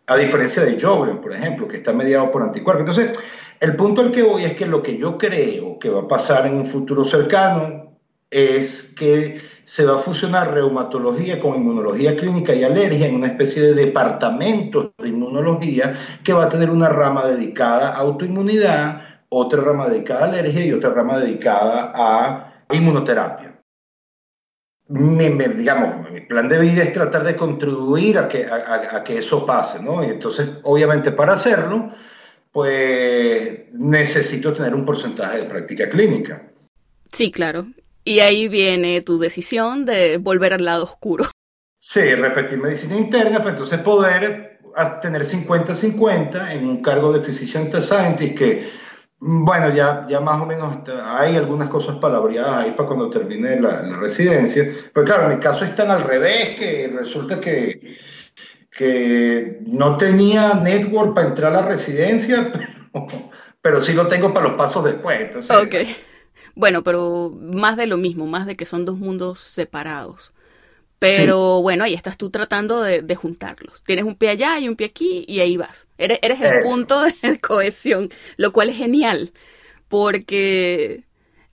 [0.08, 2.98] A diferencia de Jogren, por ejemplo, que está mediado por anticuerpos.
[2.98, 3.18] Entonces,
[3.60, 6.46] el punto al que voy es que lo que yo creo que va a pasar
[6.46, 7.94] en un futuro cercano
[8.30, 13.62] es que se va a fusionar reumatología con inmunología clínica y alergia en una especie
[13.62, 19.88] de departamento de inmunología que va a tener una rama dedicada a autoinmunidad, otra rama
[19.88, 23.53] dedicada a alergia y otra rama dedicada a inmunoterapia
[24.90, 29.46] mi, digamos, mi plan de vida es tratar de contribuir a que, a, que eso
[29.46, 30.04] pase, ¿no?
[30.04, 31.92] Y entonces, obviamente, para hacerlo,
[32.52, 36.52] pues necesito tener un porcentaje de práctica clínica.
[37.12, 37.68] Sí, claro.
[38.04, 41.26] Y ahí viene tu decisión de volver al lado oscuro.
[41.80, 44.60] Sí, repetir medicina interna, pues entonces poder
[45.02, 48.70] tener 50-50 en un cargo de physician scientist que
[49.26, 53.96] bueno, ya, ya más o menos hay algunas cosas palabreadas ahí para cuando termine la,
[53.98, 54.66] residencia.
[54.94, 57.98] Pero claro, mi caso están al revés, que resulta que,
[58.70, 62.52] que no tenía network para entrar a la residencia,
[63.62, 65.50] pero, sí lo tengo para los pasos después.
[65.50, 65.76] Ok.
[66.54, 70.34] Bueno, pero más de lo mismo, más de que son dos mundos separados.
[71.04, 73.84] Pero bueno, ahí estás tú tratando de, juntarlos.
[73.84, 75.86] Tienes un pie allá y un pie aquí y ahí vas.
[75.98, 79.34] Eres, eres el punto de cohesión, lo cual es genial,
[79.90, 81.04] porque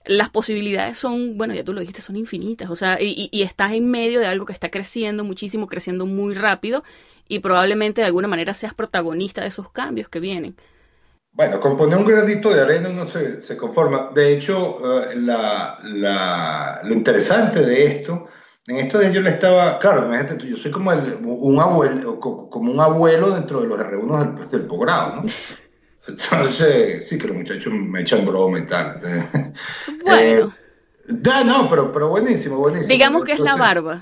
[0.05, 2.69] las posibilidades son, bueno, ya tú lo dijiste, son infinitas.
[2.69, 6.33] O sea, y, y, estás en medio de algo que está creciendo muchísimo, creciendo muy
[6.33, 6.85] rápido
[7.27, 10.55] y probablemente de alguna manera seas protagonista de esos cambios que vienen.
[11.33, 14.11] Bueno, con poner un granito de arena uno se, se conforma.
[14.15, 18.29] De hecho, uh, la, la, lo interesante de esto
[18.67, 22.79] en esto de yo le estaba, claro, imagínate yo soy como un abuelo, como un
[22.79, 25.21] abuelo dentro de los R1 del, del posgrado, ¿no?
[26.07, 29.01] Entonces, sí que los muchachos me echan broma y tal.
[30.03, 30.51] Bueno.
[31.45, 32.89] no, pero, pero buenísimo, buenísimo.
[32.89, 34.01] Digamos que es la barba.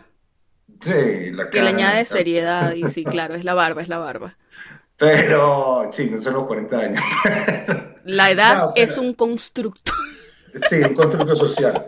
[0.82, 4.38] Sí, la Que le añade seriedad y sí, claro, es la barba, es la barba.
[4.98, 7.04] Pero, sí, no son los 40 años.
[8.04, 9.94] La edad es un constructo.
[10.70, 11.86] Sí, un constructo social.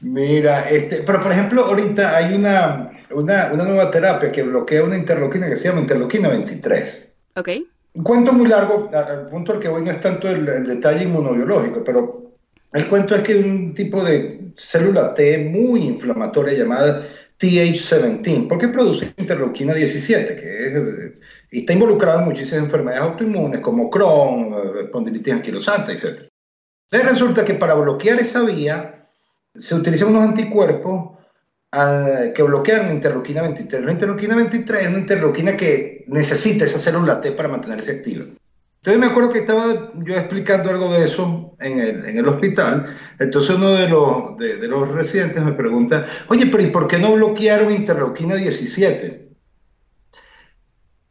[0.00, 4.96] Mira, este, pero por ejemplo, ahorita hay una, una, una nueva terapia que bloquea una
[4.96, 7.12] interloquina que se llama interloquina 23.
[7.36, 7.48] Ok.
[7.92, 11.04] Un cuento muy largo, al punto al que voy no es tanto el, el detalle
[11.04, 12.32] inmunobiológico, pero
[12.72, 17.06] el cuento es que un tipo de célula T muy inflamatoria llamada
[17.38, 21.12] TH17, porque produce interleuquina 17, que es,
[21.50, 26.28] y está involucrado en muchísimas enfermedades autoinmunes como Crohn, espondilitis anquilosante, etc.
[26.90, 28.99] Entonces resulta que para bloquear esa vía
[29.54, 31.18] se utilizan unos anticuerpos
[31.72, 33.84] uh, que bloquean la interleuquina 23.
[33.84, 38.24] La interleuquina 23 es una interleuquina que necesita esa célula T para mantenerse activa.
[38.82, 42.96] Entonces me acuerdo que estaba yo explicando algo de eso en el, en el hospital,
[43.18, 46.98] entonces uno de los, de, de, los residentes me pregunta, oye, pero ¿y por qué
[46.98, 49.28] no bloquearon interleuquina 17?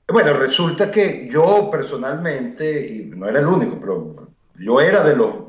[0.08, 5.49] Bueno, resulta que yo personalmente, y no era el único, pero yo era de los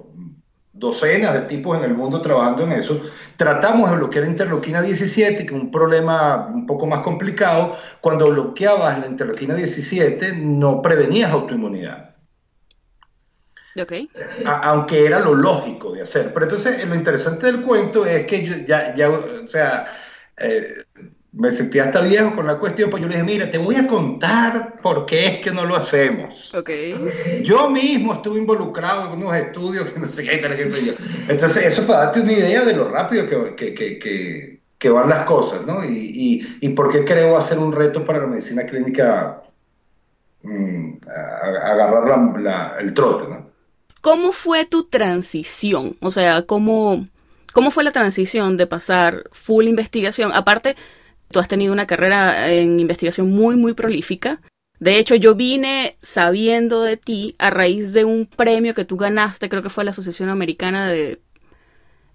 [0.72, 3.00] docenas de tipos en el mundo trabajando en eso,
[3.36, 8.98] tratamos de bloquear interleuquina 17, que es un problema un poco más complicado, cuando bloqueabas
[8.98, 12.10] la interleuquina 17 no prevenías autoinmunidad.
[13.80, 14.10] Okay.
[14.44, 16.32] A, aunque era lo lógico de hacer.
[16.34, 19.86] Pero entonces lo interesante del cuento es que ya, ya o sea,
[20.36, 20.84] eh,
[21.32, 23.86] me sentí hasta viejo con la cuestión, pues yo le dije, mira, te voy a
[23.86, 26.52] contar por qué es que no lo hacemos.
[26.52, 27.42] Okay.
[27.44, 30.92] Yo mismo estuve involucrado en unos estudios que no sé qué, qué sé yo.
[31.28, 35.64] Entonces, eso para darte una idea de lo rápido que, que, que, van las cosas,
[35.66, 35.84] ¿no?
[35.84, 39.42] Y, y, y, por qué creo hacer un reto para la medicina clínica
[41.06, 43.50] a, agarrar la, la, el trote, ¿no?
[44.00, 45.96] ¿Cómo fue tu transición?
[46.00, 47.06] O sea, ¿cómo,
[47.52, 50.32] ¿cómo fue la transición de pasar full investigación?
[50.32, 50.74] Aparte,
[51.30, 54.40] Tú has tenido una carrera en investigación muy, muy prolífica.
[54.80, 59.48] De hecho, yo vine sabiendo de ti a raíz de un premio que tú ganaste,
[59.48, 61.20] creo que fue la Asociación Americana de,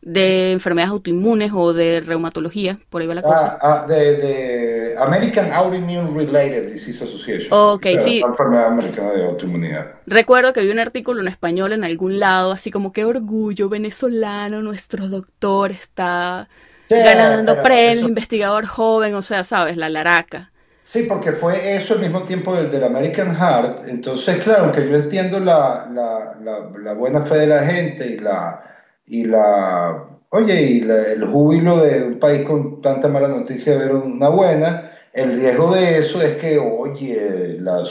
[0.01, 3.59] de Enfermedades Autoinmunes o de Reumatología, por ahí va la cosa.
[3.61, 7.47] Ah, ah, de, de, American Autoimmune Related Disease Association.
[7.51, 8.19] Ok, sí.
[8.19, 9.91] La enfermedad americana de autoinmunidad.
[10.07, 14.61] Recuerdo que vi un artículo en español en algún lado, así como qué orgullo venezolano,
[14.61, 16.49] nuestro doctor está
[16.85, 18.07] Sí, ganando premios, eso...
[18.07, 20.51] investigador joven, o sea, sabes, la laraca.
[20.83, 23.87] Sí, porque fue eso al mismo tiempo del, del American Heart.
[23.87, 28.17] Entonces, claro, aunque yo entiendo la, la, la, la, buena fe de la gente y
[28.19, 28.63] la,
[29.07, 33.95] y la oye, y el júbilo de un país con tanta mala noticia de ver
[33.95, 37.83] una buena, el riesgo de eso es que, oye, la,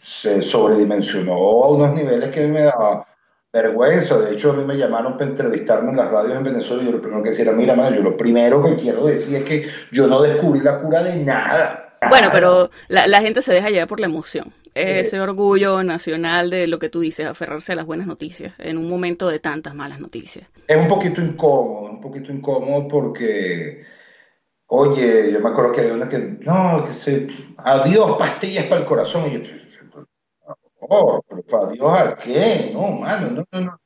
[0.00, 3.06] se sobredimensionó a unos niveles que me daba
[3.52, 4.18] vergüenza.
[4.18, 6.92] De hecho, a mí me llamaron para entrevistarme en las radios en Venezuela y yo
[6.92, 9.66] lo primero que decía era, mira, man, yo lo primero que quiero decir es que
[9.90, 11.86] yo no descubrí la cura de nada.
[12.08, 14.52] Bueno, pero la, la, gente se deja llevar por la emoción.
[14.72, 14.80] Sí.
[14.82, 18.88] Ese orgullo nacional de lo que tú dices, aferrarse a las buenas noticias en un
[18.88, 20.46] momento de tantas malas noticias.
[20.66, 23.84] Es un poquito incómodo, un poquito incómodo porque,
[24.66, 28.86] oye, yo me acuerdo que había una que, no, que se, adiós pastillas para el
[28.86, 29.26] corazón.
[29.28, 29.40] Y yo,
[30.90, 33.80] oh, pero adiós a qué, no, mano, no, no, no.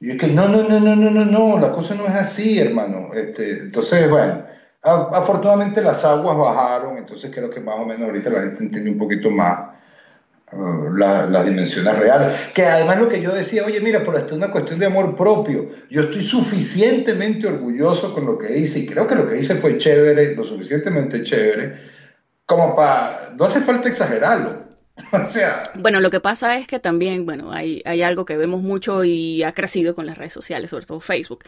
[0.00, 2.58] Y es que no, no, no, no, no, no, no, la cosa no es así,
[2.58, 3.10] hermano.
[3.14, 4.44] Este, entonces, bueno,
[4.82, 8.98] afortunadamente las aguas bajaron, entonces creo que más o menos ahorita la gente entiende un
[8.98, 9.70] poquito más
[10.50, 12.34] uh, las la dimensiones reales.
[12.52, 15.14] Que además lo que yo decía, oye, mira, pero esto es una cuestión de amor
[15.14, 15.70] propio.
[15.88, 19.78] Yo estoy suficientemente orgulloso con lo que hice y creo que lo que hice fue
[19.78, 21.74] chévere, lo suficientemente chévere,
[22.44, 24.71] como para, no hace falta exagerarlo.
[25.24, 25.70] O sea.
[25.74, 29.42] Bueno, lo que pasa es que también, bueno, hay, hay algo que vemos mucho y
[29.42, 31.44] ha crecido con las redes sociales, sobre todo Facebook,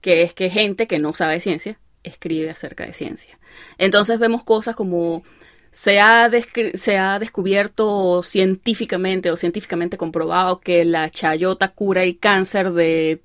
[0.00, 3.38] que es que gente que no sabe ciencia escribe acerca de ciencia.
[3.78, 5.22] Entonces vemos cosas como
[5.70, 6.30] se ha,
[6.74, 13.22] se ha descubierto científicamente o científicamente comprobado que la chayota cura el cáncer de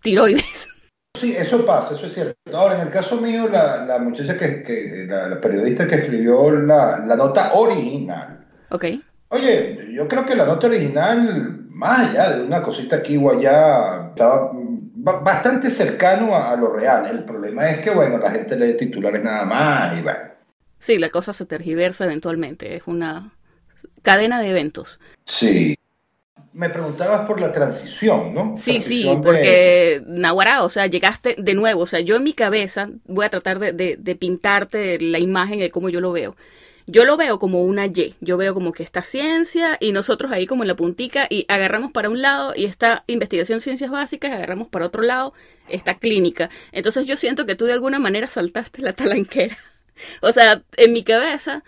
[0.00, 0.68] tiroides.
[1.16, 2.34] Sí, eso pasa, eso es cierto.
[2.52, 6.50] Ahora, en el caso mío, la, la muchacha que, que la, la, periodista que escribió
[6.50, 8.86] la, la nota original, Ok.
[9.34, 14.10] Oye, yo creo que la nota original, más allá de una cosita aquí o allá,
[14.10, 14.52] estaba
[14.94, 17.06] bastante cercano a, a, lo real.
[17.10, 20.20] El problema es que, bueno, la gente lee titulares nada más y bueno.
[20.78, 22.76] Sí, la cosa se tergiversa eventualmente.
[22.76, 23.32] Es una
[24.02, 25.00] cadena de eventos.
[25.24, 25.76] Sí.
[26.52, 28.54] Me preguntabas por la transición, ¿no?
[28.56, 30.04] Sí, transición sí, porque de...
[30.06, 33.58] Nahuara, o sea, llegaste de nuevo, o sea, yo en mi cabeza voy a tratar
[33.58, 36.36] de, de, de pintarte la imagen de cómo yo lo veo
[36.86, 40.46] Yo lo veo como una Y, yo veo como que está ciencia y nosotros ahí
[40.46, 44.68] como en la puntica y agarramos para un lado y esta investigación ciencias básicas, agarramos
[44.68, 45.32] para otro lado
[45.68, 46.50] esta clínica.
[46.72, 49.56] Entonces yo siento que tú de alguna manera saltaste la talanquera.
[50.20, 51.64] o sea, en mi cabeza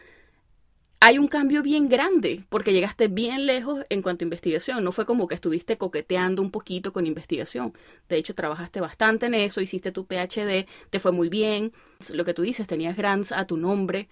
[1.00, 4.83] hay un cambio bien grande porque llegaste bien lejos en cuanto a investigación.
[4.83, 7.74] No fue como que estuviste coqueteando un poquito con investigación.
[8.09, 11.72] De hecho, trabajaste bastante en eso, hiciste tu PhD, te fue muy bien.
[12.12, 14.09] Lo que tú dices, tenías grants a tu nombre,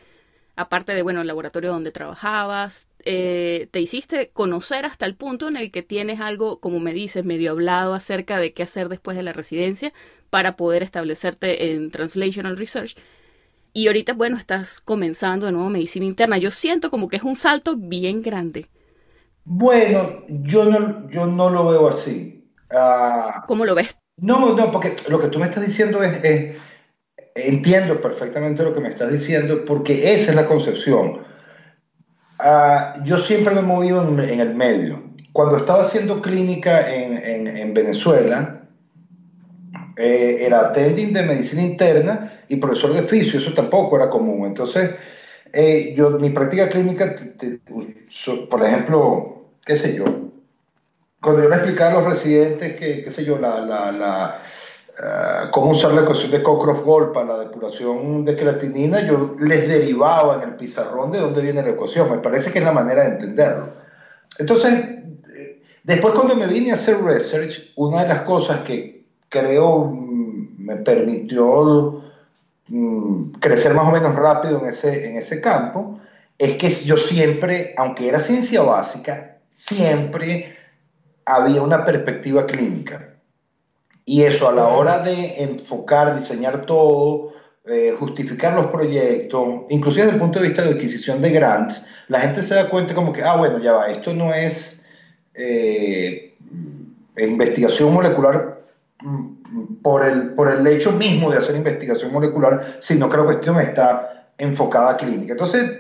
[0.57, 2.89] aparte de, bueno, el laboratorio donde trabajabas.
[3.07, 7.25] Eh, te hiciste conocer hasta el punto en el que tienes algo, como me dices,
[7.25, 9.93] medio hablado acerca de qué hacer después de la residencia
[10.31, 12.97] para poder establecerte en Translational Research
[13.77, 16.39] y ahorita, bueno, estás comenzando de nuevo medicina interna.
[16.39, 18.69] Yo siento como que es un salto bien grande.
[19.45, 22.49] Bueno, yo no, yo no lo veo así.
[22.71, 23.97] Uh, ¿Cómo lo ves?
[24.17, 26.57] No, no, porque lo que tú me estás diciendo es,
[27.35, 31.23] entiendo perfectamente lo que me estás diciendo, porque esa es la concepción.
[32.39, 35.03] Uh, yo siempre me he movido en, el medio.
[35.33, 38.65] Cuando estaba haciendo clínica en, en, en Venezuela,
[39.97, 44.47] eh, era attending de medicina interna y profesor de fisio, eso tampoco era común.
[44.47, 44.91] Entonces,
[45.53, 47.15] eh, yo, mi práctica clínica,
[48.51, 50.05] por ejemplo, qué sé yo,
[51.21, 54.43] cuando yo le explicaba a los residentes que, qué sé yo, la, la
[54.99, 60.37] uh, cómo usar la ecuación de Cockcroft-Gold para la depuración de creatinina, yo les derivaba
[60.37, 62.11] en el pizarrón de dónde viene la ecuación.
[62.11, 63.69] Me parece que es la manera de entenderlo.
[64.39, 64.73] Entonces,
[65.35, 69.91] eh, después cuando me vine a hacer research, una de las cosas que creo
[70.59, 72.03] me permitió
[72.69, 76.01] Mm, crecer más o menos rápido en ese, en ese campo,
[76.39, 80.57] es que yo siempre, aunque era ciencia básica, siempre
[81.27, 83.14] había una perspectiva clínica.
[84.05, 87.33] Y eso a la hora de enfocar, diseñar todo,
[87.67, 92.21] eh, justificar los proyectos, inclusive desde el punto de vista de adquisición de grants, la
[92.21, 94.85] gente se da cuenta como que, ah, bueno, ya va, esto no es
[95.35, 96.35] eh,
[97.17, 98.61] investigación molecular
[99.01, 103.59] mm, por el, por el hecho mismo de hacer investigación molecular, sino que la cuestión
[103.61, 105.33] está enfocada a clínica.
[105.33, 105.71] Entonces,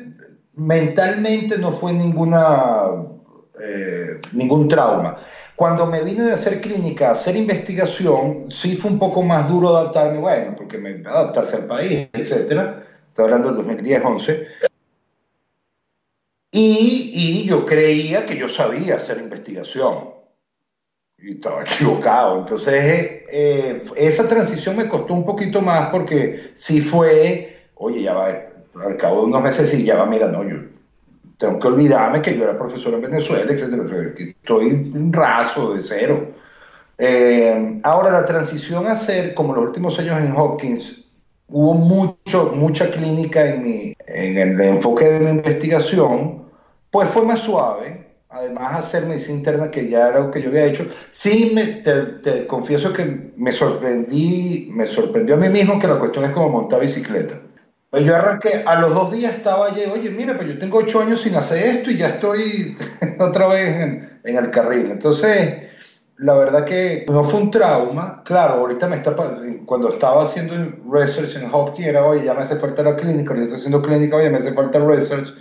[0.55, 2.85] mentalmente no fue ninguna,
[3.61, 5.19] eh, ningún trauma.
[5.57, 10.19] Cuando me vine de hacer clínica hacer investigación, sí fue un poco más duro adaptarme,
[10.19, 12.83] bueno, porque me adaptarse al país, etc.
[13.09, 14.49] Estoy hablando del 2010-11.
[16.51, 20.15] Y, y yo creía que yo sabía hacer investigación
[21.19, 22.39] y estaba equivocado.
[22.39, 28.27] Entonces, eh, esa transición me costó un poquito más porque sí fue, oye, ya va,
[28.27, 30.74] al cabo de unos meses, sí, ya va, mira, no, yo
[31.45, 36.29] tengo que olvidarme que yo era profesor en Venezuela, etcétera, que estoy raso de cero.
[36.99, 41.05] Eh, ahora, la transición a ser, como los últimos años en Hopkins,
[41.49, 46.45] hubo mucho, mucha clínica en, mi, en el enfoque de mi investigación,
[46.91, 48.05] pues fue más suave
[48.35, 52.49] además hacer medicina interna, que ya era lo que yo había hecho, sí me, te,
[52.49, 56.81] confieso que me sorprendí, me sorprendió a mí mismo que la cuestión es como montar
[56.81, 57.41] bicicleta.
[57.95, 61.01] Pues yo arranqué, a los dos días estaba allí, oye, mira, pues yo tengo ocho
[61.01, 62.77] años sin hacer esto y ya estoy
[63.21, 64.91] otra vez en, en el carril.
[64.91, 65.69] Entonces,
[66.17, 68.25] la verdad que no fue un trauma.
[68.25, 69.15] Claro, ahorita me está
[69.65, 70.55] cuando estaba haciendo
[70.91, 74.17] research en Hopkins era, oye, ya me hace falta la clínica, ahorita estoy haciendo clínica,
[74.17, 75.33] oye, me hace falta el research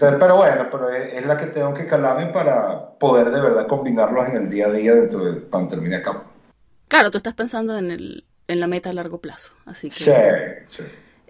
[0.00, 4.34] pero bueno, pero es, la que tengo que calarme para poder de verdad combinarlos en
[4.34, 6.24] el día a día dentro de cuando termine acá.
[6.88, 10.64] Claro, tú estás pensando en, el, en la meta a largo plazo, así que...
[10.66, 10.82] Sí, sí.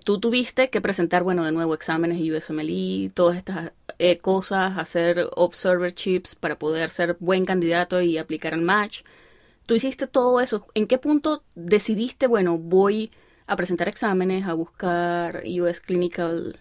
[0.08, 5.28] Tú tuviste que presentar, bueno, de nuevo exámenes y USMLE, todas estas eh, cosas, hacer
[5.36, 9.02] observer chips para poder ser buen candidato y aplicar al match.
[9.66, 10.66] Tú hiciste todo eso.
[10.72, 13.10] ¿En qué punto decidiste, bueno, voy
[13.46, 16.58] a presentar exámenes, a buscar US Clinical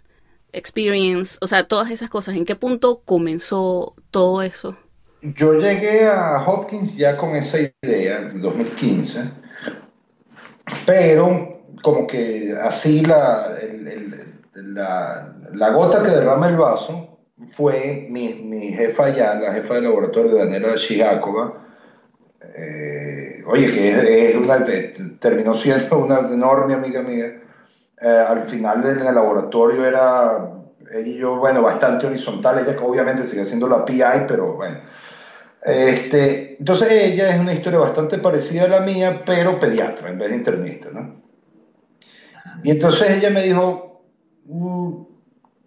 [0.51, 2.36] experience, o sea, todas esas cosas.
[2.36, 4.77] ¿En qué punto comenzó todo eso?
[5.21, 9.21] Yo llegué a Hopkins ya con esa idea en 2015,
[10.86, 13.47] pero como que así la,
[15.53, 17.19] la, gota que derrama el vaso
[17.51, 21.65] fue mi, mi, jefa ya, la jefa de laboratorio de Daniela Shijakova,
[22.55, 24.65] eh, oye, que es, una,
[25.19, 27.41] terminó siendo una enorme amiga mía,
[27.99, 30.53] eh, al final en el laboratorio era
[30.91, 34.80] ella y yo, bueno, bastante horizontal, ella obviamente sigue siendo la PI, pero bueno.
[35.61, 40.30] Este, entonces ella es una historia bastante parecida a la mía, pero pediatra en vez
[40.30, 41.26] de internista, ¿no?
[42.64, 44.02] Y entonces ella me dijo,
[44.45, 44.93] mm",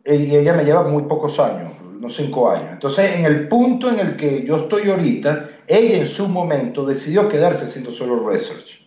[0.06, 2.70] y ella me lleva muy pocos años, unos cinco años.
[2.72, 7.28] Entonces, en el punto en el que yo estoy ahorita, ella en su momento decidió
[7.28, 8.80] quedarse haciendo solo research.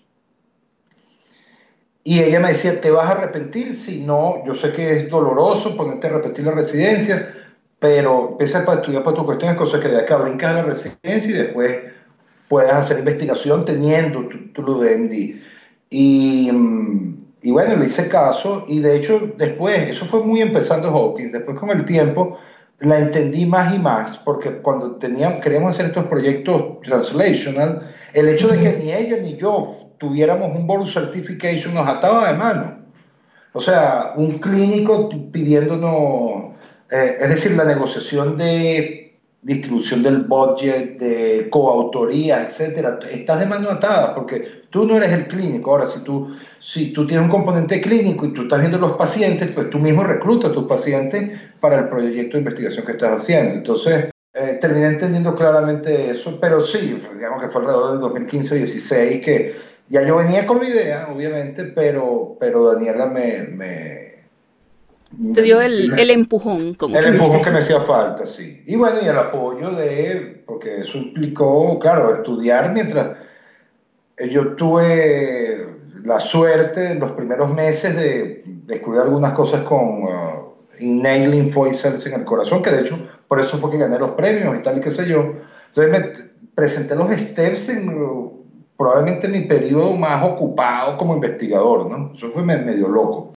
[2.03, 3.73] y ella me decía, ¿te vas a arrepentir?
[3.73, 7.33] Si no, yo sé que es doloroso ponerte a repetir la residencia,
[7.79, 10.63] pero empieza para estudiar para tu cuestión, es cosa que de acá brincas a la
[10.63, 11.77] residencia y después
[12.49, 14.81] puedas hacer investigación teniendo tu título.
[15.89, 16.51] Y,
[17.43, 21.57] y, bueno, le hice caso y de hecho después, eso fue muy empezando Hawkins, después
[21.59, 22.39] con el tiempo
[22.79, 28.47] la entendí más y más, porque cuando teníamos, queríamos hacer estos proyectos translational, el hecho
[28.47, 32.79] de que ni ella ni yo tuviéramos un board certification nos ataba de mano.
[33.53, 36.55] O sea, un clínico pidiéndonos,
[36.91, 39.12] eh, es decir, la negociación de
[39.43, 45.27] distribución del budget, de coautoría, etcétera, estás de mano atada porque tú no eres el
[45.27, 45.71] clínico.
[45.71, 49.51] Ahora, si tú, si tú tienes un componente clínico y tú estás viendo los pacientes,
[49.51, 53.55] pues tú mismo reclutas a tus pacientes para el proyecto de investigación que estás haciendo.
[53.55, 59.55] Entonces, eh, terminé entendiendo claramente eso, pero sí, digamos que fue alrededor del 2015-16 que
[59.89, 63.43] ya yo venía con la idea, obviamente, pero, pero Daniela me...
[63.49, 64.02] me
[65.33, 66.73] te dio el, el empujón.
[66.75, 68.61] Como el empujón que me hacía falta, sí.
[68.65, 73.17] Y bueno, y el apoyo de, porque eso implicó, claro, estudiar mientras
[74.17, 75.67] eh, yo tuve
[76.03, 82.13] la suerte en los primeros meses de descubrir algunas cosas con uh, innailing voices en
[82.19, 82.97] el corazón, que de hecho
[83.27, 85.33] por eso fue que gané los premios y tal y qué sé yo.
[85.75, 88.33] Entonces me presenté los steps en
[88.77, 92.13] probablemente mi periodo más ocupado como investigador, ¿no?
[92.15, 93.32] Eso fue medio loco.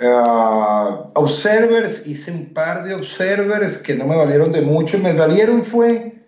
[0.00, 5.62] Uh, observers, hice un par de observers que no me valieron de mucho, me valieron
[5.62, 6.24] fue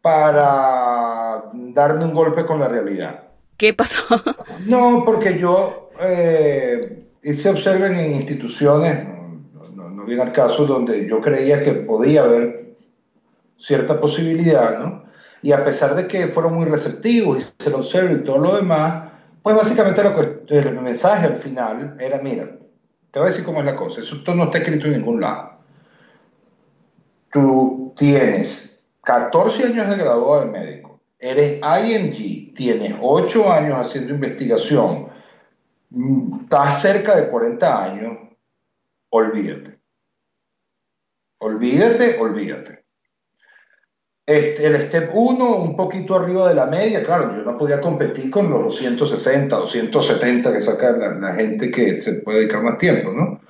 [0.00, 3.24] para darme un golpe con la realidad.
[3.56, 4.02] ¿Qué pasó?
[4.66, 9.08] No, porque yo eh, hice observers en instituciones,
[9.74, 12.76] no, no viene al caso, donde yo creía que podía haber
[13.58, 15.04] cierta posibilidad, ¿no?
[15.44, 18.56] y a pesar de que fueron muy receptivos y se lo observan y todo lo
[18.56, 19.10] demás,
[19.44, 20.00] pues básicamente
[20.48, 22.44] el mensaje al final era, mira,
[23.10, 25.58] te voy a decir cómo es la cosa, eso no está escrito en ningún lado.
[27.30, 35.10] Tú tienes 14 años de graduado de médico, eres IMG, tienes 8 años haciendo investigación,
[36.40, 38.18] estás cerca de 40 años,
[39.10, 39.78] olvídate.
[41.36, 42.83] Olvídate, olvídate.
[44.26, 48.30] Este, el step 1 un poquito arriba de la media, claro, yo no podía competir
[48.30, 53.42] con los 260, 270 que saca la, gente que se puede dedicar más tiempo, ¿no?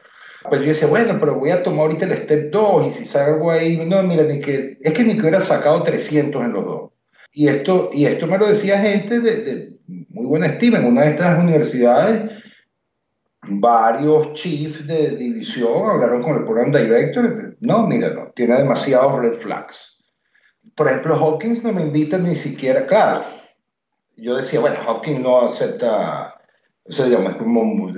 [0.49, 3.53] Pues yo decía, bueno, pero voy a tomar ahorita el step 2 y si salgo
[3.53, 6.91] ahí, no, mira, ni que, es que ni que hubiera sacado 300 en los dos.
[7.33, 11.03] Y esto, y esto me lo decía gente de, de muy buena estima en una
[11.03, 12.33] de estas universidades,
[13.43, 19.35] varios chiefs de división hablaron con el program director, no, mira, no, tiene demasiados red
[19.35, 19.94] flags
[20.75, 23.25] por ejemplo, Hawkins no me invita ni siquiera, claro,
[24.17, 26.35] yo decía, bueno, Hawkins no acepta,
[26.85, 27.93] o sea, digamos, como,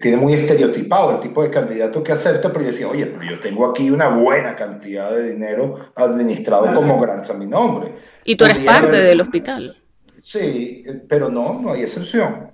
[0.00, 3.40] tiene muy estereotipado el tipo de candidato que acepta, pero yo decía, oye, pero yo
[3.40, 7.94] tengo aquí una buena cantidad de dinero administrado como grants a mi nombre.
[8.24, 9.76] Y tú eres parte del hospital.
[10.20, 12.50] Sí, pero no, no hay excepción.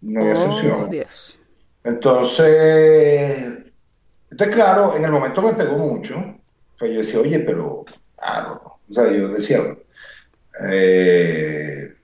[0.00, 0.90] No hay oh, excepción.
[1.84, 3.60] Entonces,
[4.30, 6.14] entonces, claro, en el momento me pegó mucho.
[6.78, 7.84] Pues yo decía, oye, pero
[8.20, 9.60] Claro, o sea, yo decía,
[10.68, 11.94] eh,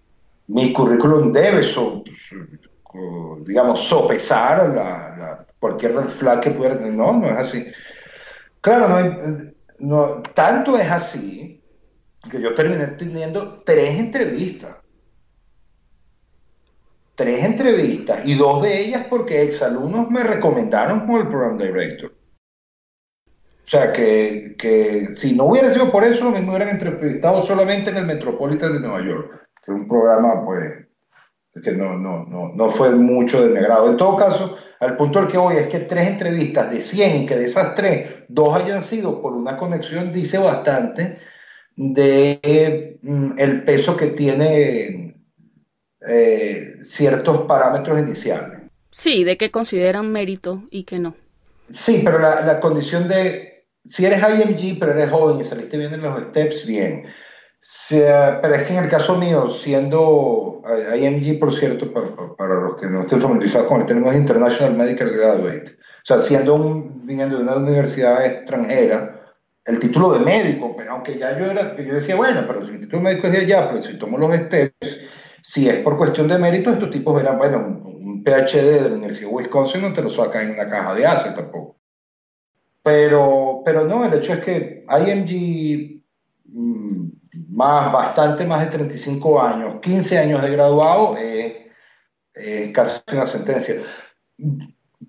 [0.46, 1.62] mi currículum debe,
[3.44, 6.94] digamos, sopesar la, cualquier red que pudiera tener.
[6.94, 7.66] No, no es así.
[8.62, 11.62] Claro, no, no, tanto es así
[12.30, 14.76] que yo terminé teniendo tres entrevistas.
[17.14, 22.15] Tres entrevistas y dos de ellas porque exalumnos me recomendaron como el program director.
[23.66, 27.96] O sea, que, que, si no hubiera sido por eso, me hubieran entrevistado solamente en
[27.96, 30.86] el Metropolitan de Nueva York, que es un programa, pues,
[31.60, 33.90] que no, no, no, no fue mucho de mi grado.
[33.90, 37.26] En todo caso, al punto al que voy es que tres entrevistas de 100 y
[37.26, 41.18] que de esas tres, dos hayan sido por una conexión, dice bastante
[41.74, 45.16] de mm, el peso que tiene
[46.06, 48.60] eh, ciertos parámetros iniciales.
[48.92, 51.16] Sí, de que consideran mérito y que no.
[51.68, 53.55] Sí, pero la, la condición de
[53.88, 57.06] si eres IMG, pero eres joven y saliste bien en los steps, bien.
[57.90, 60.62] pero es que en el caso mío, siendo
[60.96, 61.92] IMG, por cierto,
[62.36, 66.54] para, los que no estén familiarizados con el término International Medical Graduate, o sea, siendo
[66.54, 69.34] un, viniendo de una universidad extranjera,
[69.64, 72.78] el título de médico, pues, aunque ya yo era, yo decía, bueno, pero si mi
[72.78, 75.00] título de médico es de allá, pero si tomo los steps,
[75.42, 79.28] si es por cuestión de mérito, estos tipos verán, bueno, un PhD de la Universidad
[79.28, 81.75] de Wisconsin no te lo sacan en una caja de ACE tampoco.
[82.86, 86.04] Pero, pero no, el hecho es que IMG,
[86.44, 87.08] mm,
[87.48, 91.52] más, bastante más de 35 años, 15 años de graduado, es,
[92.72, 93.82] casi una sentencia.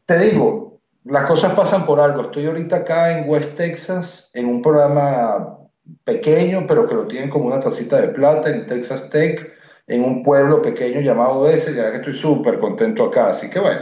[0.07, 2.23] Te digo, las cosas pasan por algo.
[2.23, 5.59] Estoy ahorita acá en West Texas en un programa
[6.03, 9.53] pequeño, pero que lo tienen como una tacita de plata en Texas Tech,
[9.85, 13.27] en un pueblo pequeño llamado ese, ya que estoy súper contento acá.
[13.27, 13.81] Así que bueno,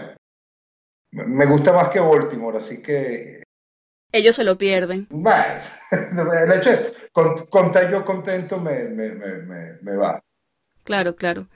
[1.11, 3.34] me gusta más que Baltimore, así que...
[4.12, 5.08] Ellos se lo pierden.
[5.10, 5.62] Bueno,
[6.34, 6.70] el hecho
[7.12, 10.24] con, contar yo contento me, me, me, me, va.
[10.84, 11.47] Claro, claro.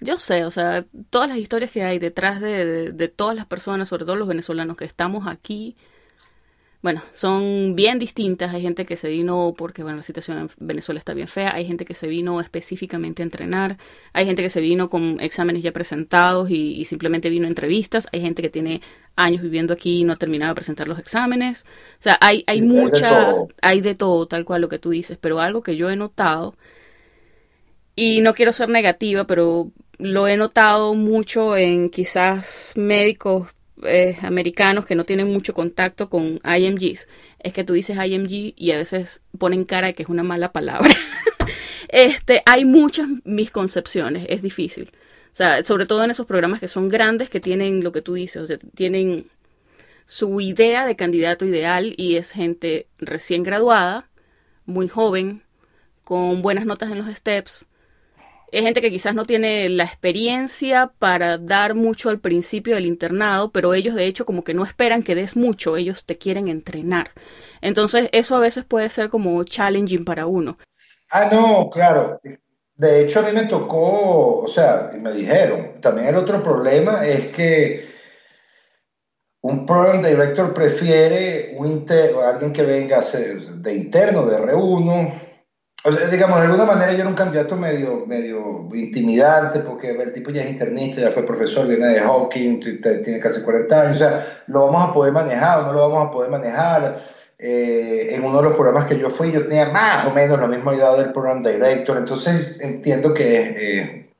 [0.00, 3.88] Yo sé, o sea, todas las historias que hay detrás de, de, todas las personas,
[3.88, 5.76] sobre todo los venezolanos que estamos aquí,
[6.86, 8.54] bueno, son bien distintas.
[8.54, 11.52] Hay gente que se vino porque, bueno, la situación en Venezuela está bien fea.
[11.52, 13.76] Hay gente que se vino específicamente a entrenar.
[14.12, 18.06] Hay gente que se vino con exámenes ya presentados y, simplemente vino a entrevistas.
[18.12, 18.82] Hay gente que tiene
[19.16, 21.66] años viviendo aquí y no ha terminado de presentar los exámenes.
[21.98, 23.32] O sea, hay, hay mucha,
[23.62, 25.18] hay de todo, tal cual lo que tú dices.
[25.20, 26.54] Pero algo que yo he notado,
[27.96, 34.86] y no quiero ser negativa, pero lo he notado mucho en quizás médicos eh, americanos
[34.86, 37.08] que no tienen mucho contacto con IMGs,
[37.38, 40.52] es que tú dices IMG y a veces ponen cara de que es una mala
[40.52, 40.90] palabra.
[41.88, 44.90] este, hay muchas misconcepciones, es difícil.
[44.92, 48.14] O sea, sobre todo en esos programas que son grandes, que tienen lo que tú
[48.14, 49.26] dices, o sea, tienen
[50.06, 54.08] su idea de candidato ideal y es gente recién graduada,
[54.64, 55.42] muy joven,
[56.04, 57.66] con buenas notas en los steps,
[58.52, 63.50] es gente que quizás no tiene la experiencia para dar mucho al principio del internado,
[63.50, 67.10] pero ellos de hecho como que no esperan que des mucho, ellos te quieren entrenar.
[67.60, 70.58] Entonces eso a veces puede ser como challenging para uno.
[71.10, 72.20] Ah, no, claro.
[72.74, 77.28] De hecho a mí me tocó, o sea, me dijeron, también el otro problema es
[77.28, 77.86] que
[79.40, 81.86] un program director prefiere un
[82.24, 85.25] alguien que venga de interno, de R1,
[86.10, 90.42] digamos, de alguna manera yo era un candidato medio, medio intimidante, porque el tipo ya
[90.42, 94.66] es internista, ya fue profesor, viene de Hawking, tiene casi 40 años, o sea, lo
[94.66, 97.16] vamos a poder manejar o no lo vamos a poder manejar.
[97.38, 100.46] Eh, en uno de los programas que yo fui, yo tenía más o menos la
[100.46, 104.10] misma edad del programa director, entonces entiendo que es, eh,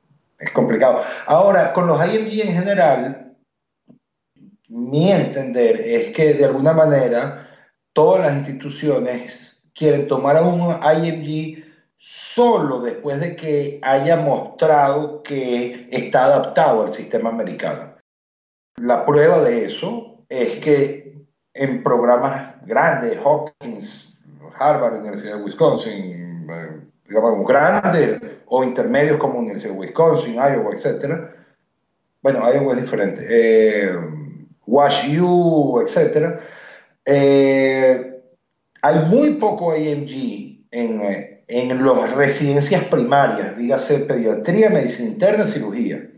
[0.53, 1.01] complicado.
[1.25, 3.33] Ahora, con los IMG en general,
[4.69, 7.49] mi entender es que de alguna manera
[7.93, 10.59] todas las instituciones quieren tomar a un
[11.03, 11.63] IMG
[11.97, 17.95] solo después de que haya mostrado que está adaptado al sistema americano.
[18.77, 24.13] La prueba de eso es que en programas grandes, Hopkins,
[24.59, 31.31] Harvard, Universidad de Wisconsin, eh, digamos grandes o intermedios como Universidad de Wisconsin, Iowa, etc.
[32.21, 33.25] Bueno, Iowa es diferente.
[33.27, 33.95] Eh,
[34.67, 36.39] Wash U, etc.
[37.05, 38.06] Eh,
[38.87, 46.09] hay muy poco AMG en, eh, en las residencias primarias, dígase pediatría, medicina interna, cirugía.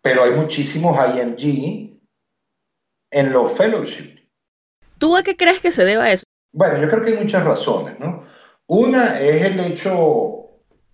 [0.00, 2.00] Pero hay muchísimos IMG
[3.10, 4.22] en los fellowships.
[4.96, 6.24] ¿Tú a qué crees que se deba eso?
[6.52, 8.24] Bueno, yo creo que hay muchas razones, ¿no?
[8.66, 10.46] Una es el hecho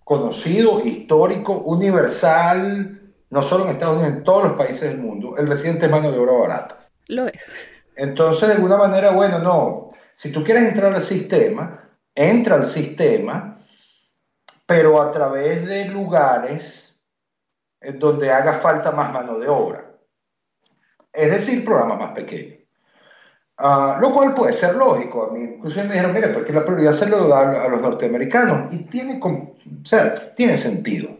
[0.03, 5.47] conocido, histórico, universal, no solo en Estados Unidos, en todos los países del mundo, el
[5.47, 6.79] residente es mano de obra barata.
[7.07, 7.53] Lo es.
[7.95, 9.88] Entonces, de alguna manera, bueno, no,
[10.19, 11.81] si tú quieres entrar al sistema,
[12.13, 13.57] entra al sistema,
[14.65, 17.01] pero a través de lugares
[17.93, 19.93] donde haga falta más mano de obra.
[21.13, 22.59] Es decir, programas más pequeños.
[23.59, 25.23] Ah, lo cual puede ser lógico.
[25.23, 28.73] A mí incluso me dijeron, mire, porque la prioridad se lo da a los norteamericanos.
[28.73, 29.55] Y tiene, o
[29.85, 31.11] sea, tiene sentido.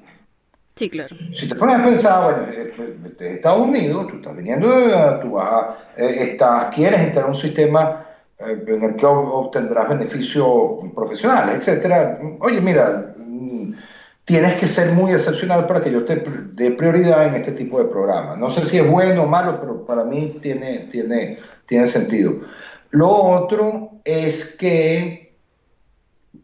[0.75, 1.15] Sí, claro.
[1.33, 4.67] Si te pones a pensar, bueno, eh, pues, de Estados Unidos, tú estás viniendo,
[5.21, 8.08] tú vas, eh, estás, quieres entrar a un sistema eh,
[8.39, 10.47] en el que obtendrás beneficios
[10.95, 12.19] profesionales, etcétera.
[12.41, 13.73] Oye, mira, mm,
[14.23, 16.23] tienes que ser muy excepcional para que yo te
[16.53, 18.37] dé prioridad en este tipo de programas.
[18.37, 22.35] No sé si es bueno o malo, pero para mí tiene, tiene, tiene sentido.
[22.91, 25.35] Lo otro es que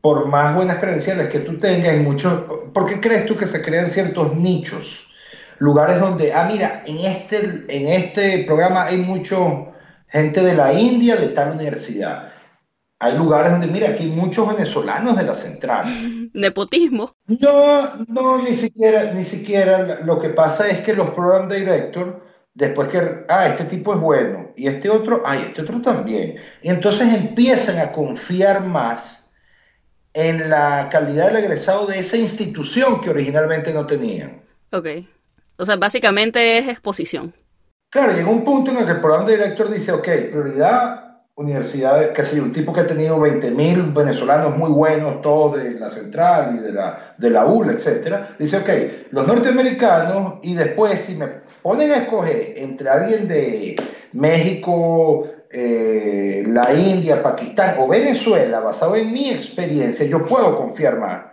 [0.02, 2.44] por más buenas credenciales que tú tengas, hay muchos,
[2.74, 5.16] ¿por qué crees tú que se crean ciertos nichos?
[5.60, 9.74] Lugares donde, ah, mira, en este, en este programa hay mucho
[10.16, 12.32] gente de la India de tal universidad.
[13.00, 15.86] Hay lugares donde, mira, aquí hay muchos venezolanos de la central.
[16.34, 17.12] Nepotismo.
[17.28, 20.00] No, no, ni siquiera, ni siquiera.
[20.06, 22.16] Lo que pasa es que los program directors,
[22.54, 26.38] después que, ah, este tipo es bueno, y este otro, ah, este otro también.
[26.62, 29.30] Y entonces empiezan a confiar más
[30.14, 34.42] en la calidad del egresado de esa institución que originalmente no tenían.
[34.72, 34.88] Ok.
[35.58, 37.34] O sea, básicamente es exposición.
[37.90, 41.06] Claro, llega un punto en el que el programa director dice, ok, prioridad,
[41.36, 45.90] universidad, que sé un tipo que ha tenido 20.000 venezolanos muy buenos, todos de la
[45.90, 48.38] central y de la, de la UL, etc.
[48.40, 48.70] Dice, ok,
[49.12, 51.28] los norteamericanos y después si me
[51.62, 53.76] ponen a escoger entre alguien de
[54.14, 61.24] México, eh, la India, Pakistán o Venezuela, basado en mi experiencia, yo puedo confiar más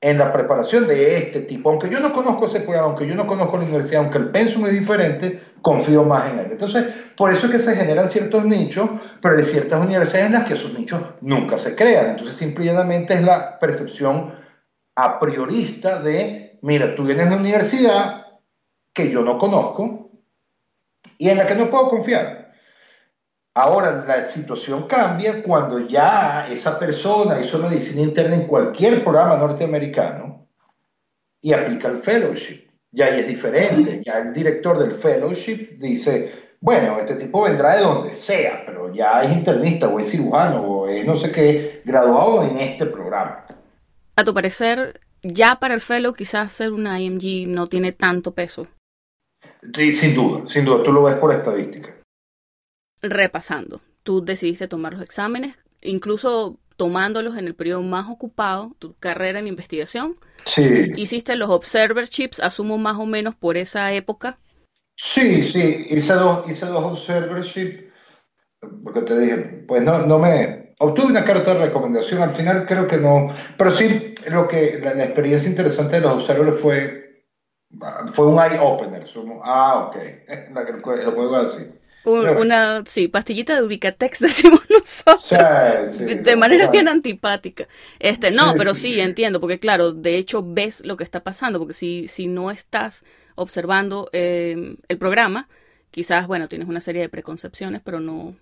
[0.00, 1.70] en la preparación de este tipo.
[1.70, 4.66] Aunque yo no conozco ese programa, aunque yo no conozco la universidad, aunque el pensum
[4.66, 6.48] es diferente, confío más en él.
[6.50, 6.86] Entonces,
[7.16, 8.88] por eso es que se generan ciertos nichos,
[9.20, 12.10] pero hay ciertas universidades en las que esos nichos nunca se crean.
[12.10, 14.34] Entonces, simplemente es la percepción
[14.96, 18.26] a priorista de, mira, tú vienes de una universidad
[18.92, 20.10] que yo no conozco
[21.18, 22.52] y en la que no puedo confiar.
[23.54, 30.46] Ahora la situación cambia cuando ya esa persona hizo medicina interna en cualquier programa norteamericano
[31.40, 32.69] y aplica el fellowship.
[32.92, 34.02] Ya ahí es diferente.
[34.04, 39.22] Ya el director del fellowship dice, bueno, este tipo vendrá de donde sea, pero ya
[39.22, 43.46] es internista o es cirujano o es no sé qué, graduado en este programa.
[44.16, 48.66] A tu parecer, ya para el fellow quizás ser una IMG no tiene tanto peso.
[49.74, 51.94] Sí, sin duda, sin duda, tú lo ves por estadística.
[53.02, 59.38] Repasando, tú decidiste tomar los exámenes, incluso tomándolos en el periodo más ocupado, tu carrera
[59.38, 60.16] en investigación.
[60.44, 60.92] Sí.
[60.96, 64.38] Hiciste los observerships, asumo más o menos por esa época.
[64.96, 67.84] Sí, sí, hice dos, hice dos observerships,
[68.84, 69.36] porque te dije,
[69.66, 73.72] pues no, no me, obtuve una carta de recomendación, al final creo que no, pero
[73.72, 77.24] sí, lo que, la, experiencia interesante de los observers fue,
[78.12, 79.06] fue un eye-opener,
[79.42, 79.96] ah, ok,
[81.04, 81.79] lo puedo decir.
[82.04, 85.98] Una, sí, pastillita de Ubicatex, decimos nosotros.
[85.98, 87.66] de manera bien antipática.
[87.98, 91.74] Este, no, pero sí, entiendo, porque claro, de hecho ves lo que está pasando, porque
[91.74, 95.48] si, si no estás observando eh, el programa,
[95.90, 98.34] quizás, bueno, tienes una serie de preconcepciones, pero no,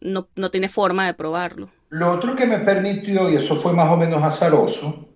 [0.00, 1.70] no, no tiene forma de probarlo.
[1.90, 5.06] Lo otro que me permitió, y eso fue más o menos azaroso,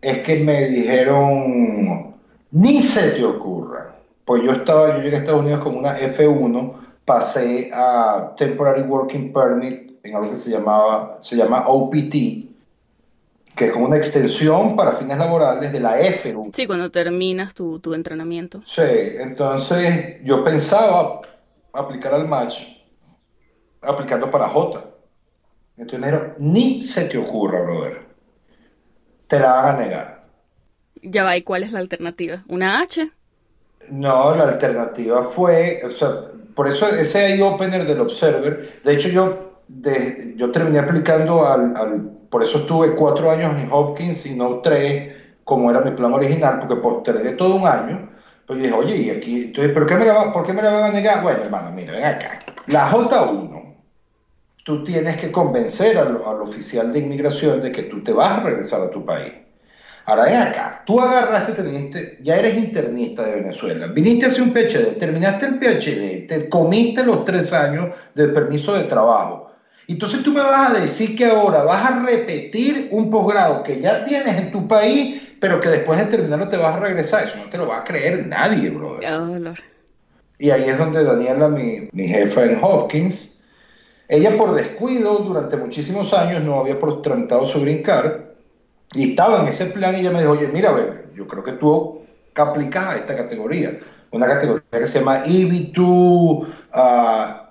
[0.00, 2.14] es que me dijeron,
[2.50, 3.96] ni se te ocurra.
[4.24, 9.32] Pues yo estaba, yo llegué a Estados Unidos con una F1, pasé a Temporary Working
[9.32, 12.12] Permit en algo que se llamaba, se llama OPT,
[13.54, 16.50] que es como una extensión para fines laborales de la F1.
[16.52, 18.62] Sí, cuando terminas tu, tu entrenamiento.
[18.66, 21.20] Sí, entonces yo pensaba
[21.72, 22.64] aplicar al match
[23.80, 24.84] aplicando para J.
[25.76, 28.06] Entonces ni se te ocurra, brother.
[29.26, 30.24] Te la van a negar.
[31.02, 32.44] Ya va, ¿y cuál es la alternativa?
[32.48, 33.10] ¿Una H?
[33.90, 39.60] No, la alternativa fue, o sea, por eso ese opener del Observer, de hecho yo,
[39.68, 45.14] de, yo terminé aplicando al por eso estuve cuatro años en Hopkins y no tres,
[45.44, 48.10] como era mi plan original, porque postergué todo un año.
[48.44, 50.82] Pues dije, oye, y aquí, entonces, ¿por qué me la, ¿por qué me la van
[50.82, 51.22] a negar?
[51.22, 52.40] Bueno, hermano, mira, ven acá.
[52.66, 53.76] La J1,
[54.64, 58.42] tú tienes que convencer al, al, oficial de inmigración de que tú te vas a
[58.42, 59.34] regresar a tu país.
[60.06, 64.52] Ahora, ven acá, tú agarraste, te ya eres internista de Venezuela, viniste a hacer un
[64.52, 69.44] PhD, terminaste el PhD, te comiste los tres años del permiso de trabajo,
[69.86, 74.04] entonces tú me vas a decir que ahora vas a repetir un posgrado que ya
[74.04, 77.24] tienes en tu país, pero que después de terminarlo te vas a regresar.
[77.24, 79.12] Eso no te lo va a creer nadie, brother.
[79.12, 79.54] Oh,
[80.38, 83.36] y ahí es donde Daniela, mi, mi jefa en Hopkins,
[84.08, 88.33] ella por descuido durante muchísimos años no había tramitado su green card
[88.94, 90.72] y estaba en ese plan y ella me dijo, oye, mira,
[91.14, 92.02] yo creo que tú
[92.34, 93.78] aplicas a esta categoría,
[94.10, 96.46] una categoría que se llama EB2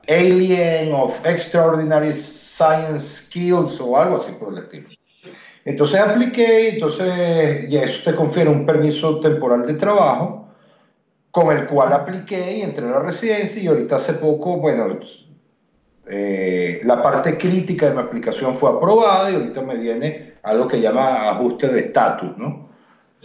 [0.07, 4.89] Alien of Extraordinary Science Skills o algo así por el estilo.
[5.65, 10.49] Entonces apliqué, entonces ya eso te confiere un permiso temporal de trabajo
[11.31, 14.99] con el cual apliqué y entré a la residencia y ahorita hace poco, bueno,
[16.07, 20.81] eh, la parte crítica de mi aplicación fue aprobada y ahorita me viene algo que
[20.81, 22.69] llama ajuste de estatus, ¿no?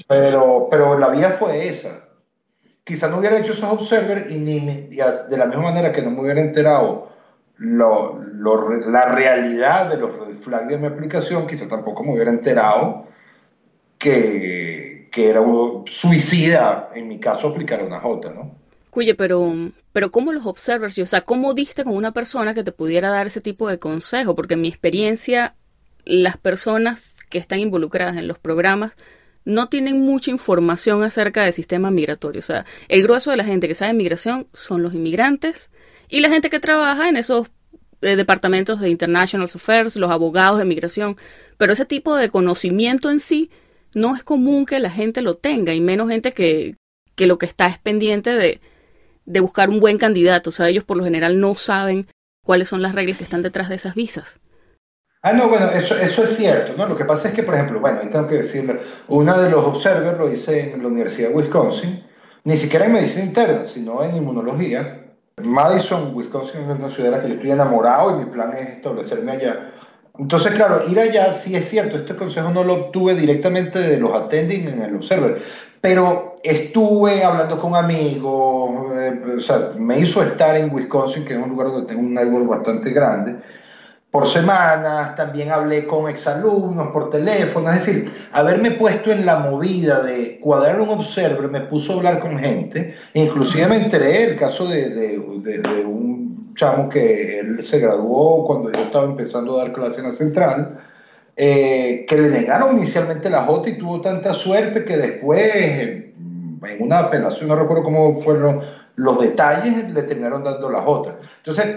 [0.06, 2.08] Pero, pero la vía fue esa
[2.88, 6.22] quizá no hubiera hecho esos observers y, ni de la misma manera que no me
[6.22, 7.10] hubiera enterado
[7.58, 8.18] lo,
[8.86, 13.06] la realidad de los red flags de mi aplicación, quizá tampoco me hubiera enterado
[13.98, 18.57] que, que era un suicida, en mi caso, aplicar una J, ¿no?
[18.98, 19.54] Cuye, pero,
[19.92, 20.98] pero ¿cómo los observers?
[20.98, 24.34] O sea, ¿cómo diste con una persona que te pudiera dar ese tipo de consejo?
[24.34, 25.54] Porque en mi experiencia,
[26.04, 28.96] las personas que están involucradas en los programas
[29.44, 32.40] no tienen mucha información acerca del sistema migratorio.
[32.40, 35.70] O sea, el grueso de la gente que sabe migración son los inmigrantes
[36.08, 37.52] y la gente que trabaja en esos
[38.00, 41.16] eh, departamentos de International Affairs, los abogados de migración.
[41.56, 43.48] Pero ese tipo de conocimiento en sí
[43.94, 46.74] no es común que la gente lo tenga y menos gente que,
[47.14, 48.60] que lo que está es pendiente de,
[49.28, 50.50] de buscar un buen candidato.
[50.50, 52.08] O sea, ellos por lo general no saben
[52.44, 54.40] cuáles son las reglas que están detrás de esas visas.
[55.22, 56.86] Ah, no, bueno, eso, eso es cierto, ¿no?
[56.86, 60.16] Lo que pasa es que, por ejemplo, bueno, tengo que decirle, uno de los observers
[60.16, 62.04] lo hice en la Universidad de Wisconsin,
[62.44, 65.04] ni siquiera en medicina interna, sino en inmunología.
[65.42, 68.68] Madison, Wisconsin es una ciudad de la que yo estoy enamorado y mi plan es
[68.68, 69.72] establecerme allá.
[70.18, 74.12] Entonces, claro, ir allá sí es cierto, este consejo no lo obtuve directamente de los
[74.14, 75.42] attending en el Observer,
[75.80, 81.38] pero estuve hablando con amigos, eh, o sea, me hizo estar en Wisconsin, que es
[81.38, 83.36] un lugar donde tengo un network bastante grande,
[84.10, 90.02] por semanas, también hablé con exalumnos por teléfono, es decir, haberme puesto en la movida
[90.02, 94.66] de cuadrar un observer me puso a hablar con gente, inclusive me enteré el caso
[94.66, 100.00] de, de, un chamo que él se graduó cuando yo estaba empezando a dar clase
[100.00, 100.78] en la central,
[101.40, 106.12] eh, que le negaron inicialmente la J y tuvo tanta suerte que después, en
[106.80, 108.60] una apelación, no recuerdo cómo fueron
[108.96, 111.16] los detalles, le terminaron dando la J.
[111.36, 111.76] Entonces,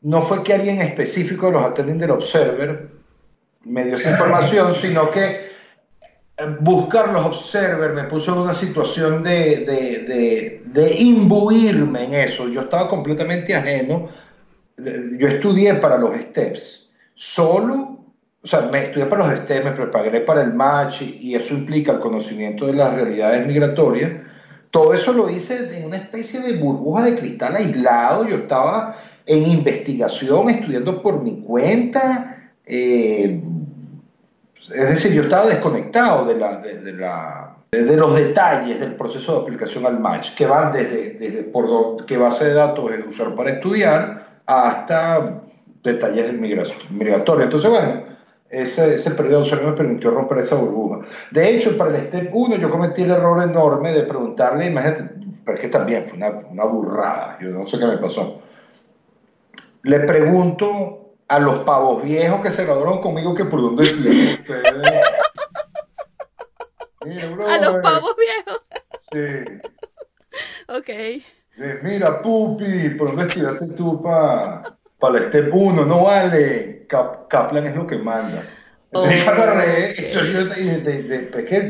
[0.00, 2.88] no fue que alguien específico de los attending del Observer
[3.64, 5.50] me dio esa información, sino que
[6.38, 12.48] eh, buscar los Observer me puso en una situación de, de, de, imbuirme en eso.
[12.48, 14.08] Yo estaba completamente ajeno.
[14.78, 16.88] Yo estudié para los STEPS.
[17.12, 17.99] Solo,
[18.42, 21.92] o sea, me estudié para los STEPS, me preparé para el match y, eso implica
[21.92, 24.12] el conocimiento de las realidades migratorias.
[24.70, 28.26] Todo eso lo hice en una especie de burbuja de cristal aislado.
[28.26, 32.50] Yo estaba en investigación, estudiando por mi cuenta.
[32.64, 33.42] Eh,
[34.74, 39.40] es decir, yo estaba desconectado de, la, de, la, de, los detalles del proceso de
[39.42, 43.50] aplicación al match, que van desde, desde por qué base de datos es usar para
[43.50, 45.42] estudiar hasta
[45.82, 46.32] detalles de
[46.90, 47.44] migratoria.
[47.44, 48.09] Entonces, bueno,
[48.50, 51.00] ese, ese periodo de me permitió romper esa burbuja.
[51.30, 55.10] De hecho, para el STEP 1 yo cometí el error enorme de preguntarle, imagínate,
[55.44, 58.40] pero es que también fue una, una burrada, yo no sé qué me pasó
[59.82, 64.44] le pregunto a los pavos viejos que se graduaron conmigo que por dónde tienen
[67.46, 68.62] a los pavos viejos.
[69.10, 69.44] Sí.
[70.68, 70.90] ok.
[71.82, 74.02] mira, pupi, ¿por dónde estudiaste tú
[75.00, 75.84] para pa el Step 1?
[75.84, 76.86] No vale.
[76.86, 78.44] Kaplan es lo que manda.
[78.92, 79.06] Oh.
[79.06, 79.12] yo,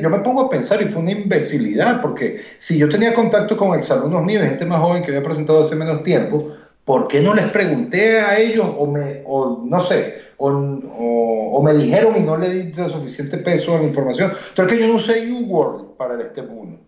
[0.01, 3.79] yo, me pongo a pensar y fue una imbecilidad, porque si yo tenía contacto con
[3.79, 7.45] exalumnos míos, gente más joven que había presentado hace menos tiempo, ¿por qué no les
[7.51, 12.49] pregunté a ellos o, me, o no sé, o, o, me dijeron y no le
[12.49, 14.33] di suficiente peso a la información?
[14.49, 16.79] Entonces que yo no sé U-Word para este mundo.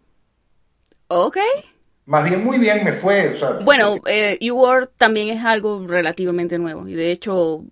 [1.08, 1.36] Ok.
[2.04, 3.38] Más bien muy bien me fue.
[3.64, 7.64] bueno, eh, U-Word también es algo relativamente nuevo y de hecho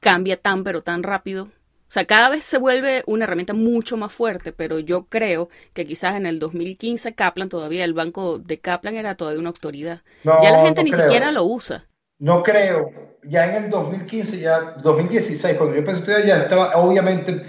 [0.00, 1.48] cambia tan pero tan rápido
[1.88, 5.86] o sea, cada vez se vuelve una herramienta mucho más fuerte, pero yo creo que
[5.86, 10.02] quizás en el 2015 Kaplan todavía, el banco de Kaplan era todavía una autoridad.
[10.22, 11.86] ya la gente ni siquiera lo usa.
[12.18, 12.92] No creo.
[13.22, 17.42] Ya en el 2015, ya 2016, cuando yo empecé a estudiar, ya estaba, obviamente,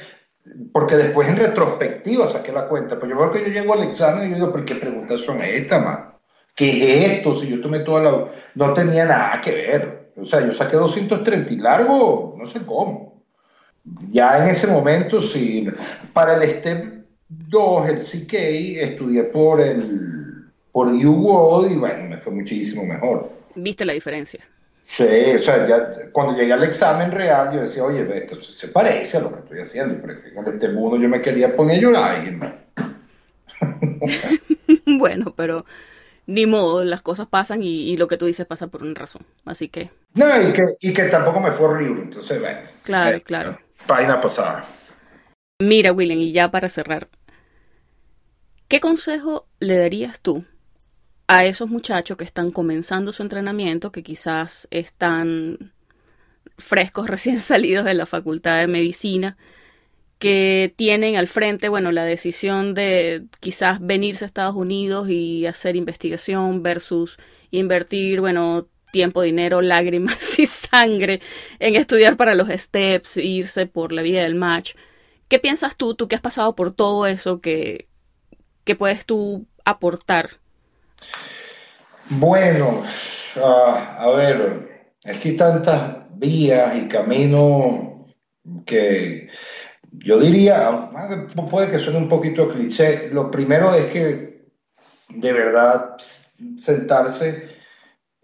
[0.71, 2.99] porque después en retrospectiva saqué la cuenta.
[2.99, 5.83] Pues yo creo que yo llego al examen y digo, ¿pero qué preguntas son estas,
[5.83, 6.13] man?
[6.55, 7.35] ¿Qué es esto?
[7.35, 8.31] Si yo tomé toda la...
[8.55, 10.11] No tenía nada que ver.
[10.17, 13.09] O sea, yo saqué 230 y largo, no sé cómo
[14.11, 15.67] ya en ese momento, sí,
[16.13, 22.33] para el STEP 2, el CK, estudié por el por UWorld y bueno, me fue
[22.33, 23.31] muchísimo mejor.
[23.55, 24.39] ¿Viste la diferencia?
[24.89, 29.17] Sí, o sea, ya, cuando llegué al examen real, yo decía, oye, esto se parece
[29.17, 32.65] a lo que estoy haciendo, pero en STEP 1 yo me quería poner a llorar.
[34.87, 35.65] bueno, pero
[36.25, 39.21] ni modo, las cosas pasan y, lo que tú dices pasa por una razón.
[39.45, 39.91] Así que.
[40.15, 42.59] No, y que, y que tampoco me fue horrible, entonces, bueno.
[42.83, 43.59] Claro, eh, claro
[43.89, 44.67] página pasada.
[45.59, 47.09] Mira, William, y ya para cerrar,
[48.67, 50.45] ¿qué consejo le darías tú
[51.29, 55.71] a esos muchachos que están comenzando su entrenamiento, que quizás están
[56.57, 59.37] frescos, recién salidos de la facultad de medicina,
[60.17, 65.75] que tienen al frente, bueno, la decisión de quizás venirse a Estados Unidos y hacer
[65.75, 67.17] investigación versus
[67.51, 71.21] invertir, bueno, tiempo, dinero, lágrimas y sangre
[71.59, 74.73] en estudiar para los steps, irse por la vía del match.
[75.27, 77.87] ¿Qué piensas tú, tú que has pasado por todo eso, que,
[78.79, 80.31] puedes tú aportar?
[82.09, 82.83] Bueno,
[83.35, 88.07] ah, a ver, hay tantas vías y caminos
[88.65, 89.29] que
[89.91, 90.89] yo diría,
[91.49, 94.49] puede que suene un poquito cliché, lo primero es que
[95.09, 95.97] de verdad
[96.57, 97.49] sentarse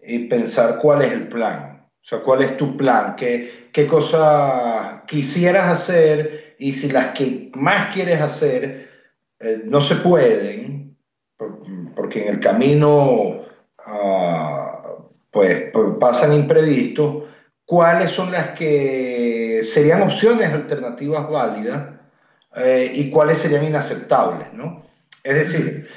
[0.00, 1.88] y pensar cuál es el plan.
[2.02, 7.50] O sea, cuál es tu plan, qué, qué cosas quisieras hacer y si las que
[7.54, 8.88] más quieres hacer
[9.38, 10.96] eh, no se pueden,
[11.94, 13.35] porque en el camino
[13.86, 14.82] ah,
[15.30, 15.70] pues,
[16.00, 17.24] pasan imprevistos,
[17.64, 21.94] cuáles son las que serían opciones alternativas válidas
[22.56, 24.82] eh, y cuáles serían inaceptables, ¿no?
[25.24, 25.88] Es decir,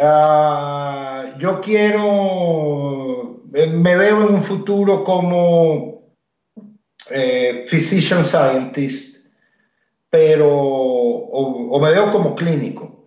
[0.00, 6.14] Ah, yo quiero, eh, me veo en un futuro como
[7.10, 9.26] eh, physician scientist,
[10.08, 12.97] pero, o, me veo como clínico,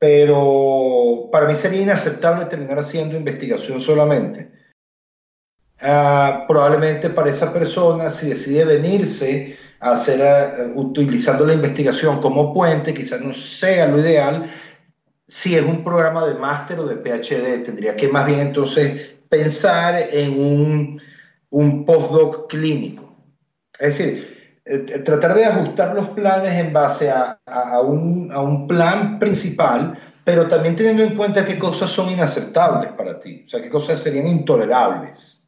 [0.00, 4.50] pero para mí sería inaceptable terminar haciendo investigación solamente.
[5.78, 12.54] Ah, probablemente para esa persona, si decide venirse a hacer, eh, utilizando la investigación como
[12.54, 14.50] puente, quizás no sea lo ideal,
[15.28, 19.96] si es un programa de máster o de PhD, tendría que más bien entonces pensar
[20.12, 21.02] en un,
[21.50, 23.14] un postdoc clínico.
[23.78, 24.29] Es decir,
[24.70, 27.38] eh, tratar de ajustar los planes en base a,
[27.82, 33.50] un, plan principal, pero también teniendo en cuenta qué cosas son inaceptables para ti, o
[33.50, 35.40] sea, qué cosas serían intolerables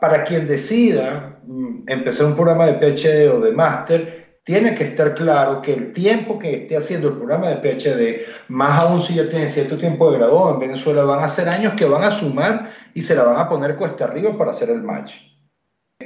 [0.00, 5.14] para quien decida mm, empezar un programa de PhD o de máster, tiene que estar
[5.14, 9.28] claro que el tiempo que esté haciendo el programa de PhD, más aún si ya
[9.28, 12.72] tiene cierto tiempo de graduado en Venezuela, van a ser años que van a sumar
[12.94, 15.31] y se la van a poner cuesta arriba para hacer el match.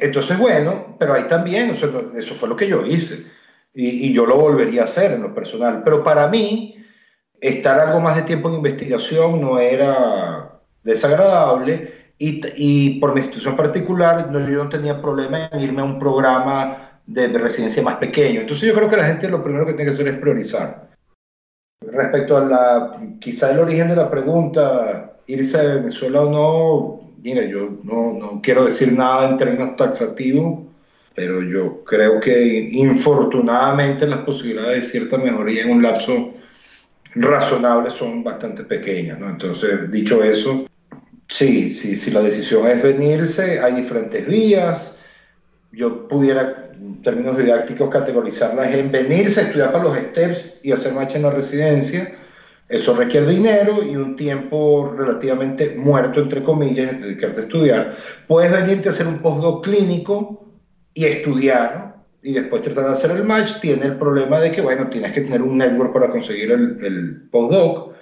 [0.02, 3.26] Entonces, bueno, pero ahí también, eso fue lo que yo hice
[3.74, 5.82] y, y yo lo volvería a hacer en lo personal.
[5.84, 6.76] Pero para mí,
[7.40, 14.30] estar algo más de tiempo en investigación no era desagradable y, por mi institución particular,
[14.30, 18.40] no, yo no tenía problema en irme a un programa de, residencia más pequeño.
[18.40, 20.88] Entonces yo creo que la gente lo primero que tiene que hacer es priorizar.
[21.82, 26.95] Respecto a la, quizá el origen de la pregunta, irse de Venezuela o no,
[27.26, 30.60] mira, yo no, no quiero decir nada en términos taxativos,
[31.12, 36.34] pero yo creo que infortunadamente las posibilidades de cierta mejoría en un lapso
[37.16, 39.28] razonable son bastante pequeñas, ¿no?
[39.28, 40.66] Entonces, dicho eso,
[41.28, 44.96] Sí, sí, si la decisión es venirse, hay diferentes vías.
[45.72, 51.16] Yo pudiera, en términos didácticos, categorizarlas en venirse, estudiar para los STEPS y hacer marcha
[51.16, 52.16] en la residencia.
[52.68, 57.96] Eso requiere dinero y un tiempo relativamente muerto, entre comillas, dedicarte a estudiar.
[58.26, 60.52] Puedes venirte a hacer un postdoc clínico
[60.92, 63.60] y estudiar y después tratar de hacer el match.
[63.60, 67.28] Tiene el problema de que, bueno, tienes que tener un network para conseguir el, el
[67.30, 67.94] postdoc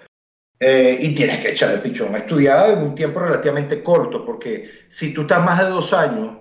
[0.60, 5.22] eh, y tienes que echarle pichón a en un tiempo relativamente corto, porque si tú
[5.22, 6.38] estás más de dos años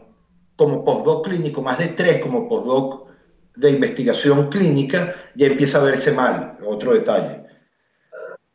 [0.56, 3.10] como postdoc clínico, más de tres como postdoc
[3.56, 7.43] de investigación clínica, ya empieza a verse mal, otro detalle.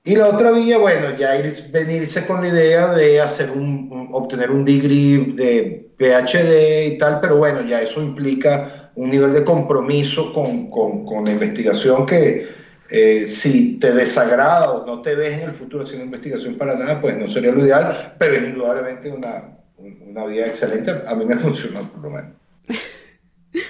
[0.09, 4.50] Y la otra vía, bueno, ya ir, venirse con la idea de hacer un, obtener
[4.50, 10.32] un degree de PhD y tal, pero bueno, ya eso implica un nivel de compromiso
[10.32, 12.48] con, con, con la investigación que,
[12.88, 17.02] eh, si te desagrada o no te ves en el futuro haciendo investigación para nada,
[17.02, 20.90] pues no sería lo ideal, pero es indudablemente una, una vía excelente.
[21.06, 22.30] A mí me funcionó por lo menos.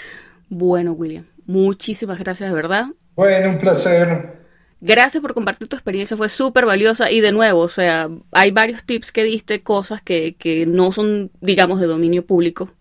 [0.49, 2.85] bueno, William, muchísimas gracias de verdad.
[3.17, 4.38] Bueno, un placer.
[4.81, 8.85] Gracias por compartir tu experiencia, fue súper valiosa y de nuevo, o sea, hay varios
[8.85, 12.73] tips que diste, cosas que, que no son, digamos, de dominio público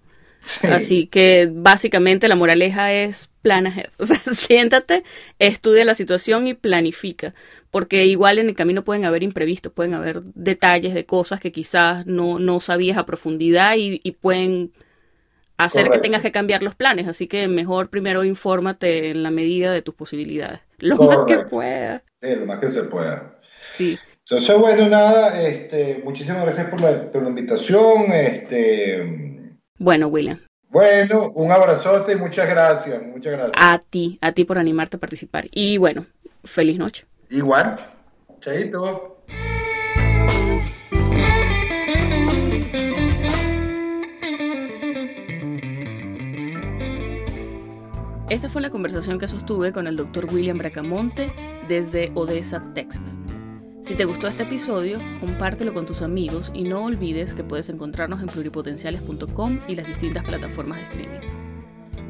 [0.63, 3.89] Así que básicamente la moraleja es plan ahead.
[3.99, 5.03] O sea, siéntate,
[5.39, 7.33] estudia la situación y planifica.
[7.71, 12.05] Porque igual en el camino pueden haber imprevistos, pueden haber detalles de cosas que quizás
[12.05, 14.71] no, no sabías a profundidad y, pueden
[15.57, 17.07] hacer que tengas que cambiar los planes.
[17.07, 20.61] Así que mejor primero infórmate en la medida de tus posibilidades.
[20.79, 22.03] Lo más que pueda.
[22.21, 23.39] Sí, lo más que se pueda.
[23.71, 23.97] Sí.
[24.29, 28.11] Entonces, bueno, nada, este, muchísimas gracias por la, por la invitación.
[28.11, 30.39] Este, bueno, William.
[30.69, 33.55] Bueno, un abrazote y muchas gracias, muchas gracias.
[33.57, 35.47] A ti, a ti por animarte a participar.
[35.51, 36.05] Y bueno,
[36.43, 37.05] feliz noche.
[37.29, 37.93] Igual.
[38.41, 39.16] Chaito.
[48.29, 51.31] Esta fue la conversación que sostuve con el doctor William Bracamonte
[51.69, 53.19] desde Odessa, Texas.
[53.81, 58.19] Si te gustó este episodio, compártelo con tus amigos y no olvides que puedes encontrarnos
[58.19, 61.47] en pluripotenciales.com y las distintas plataformas de streaming.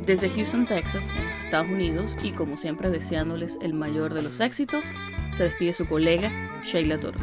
[0.08, 4.40] Desde Houston, Texas, en los Estados Unidos, y como siempre deseándoles el mayor de los
[4.40, 4.86] éxitos,
[5.36, 6.32] se despide su colega
[6.64, 7.20] Sheila Toro.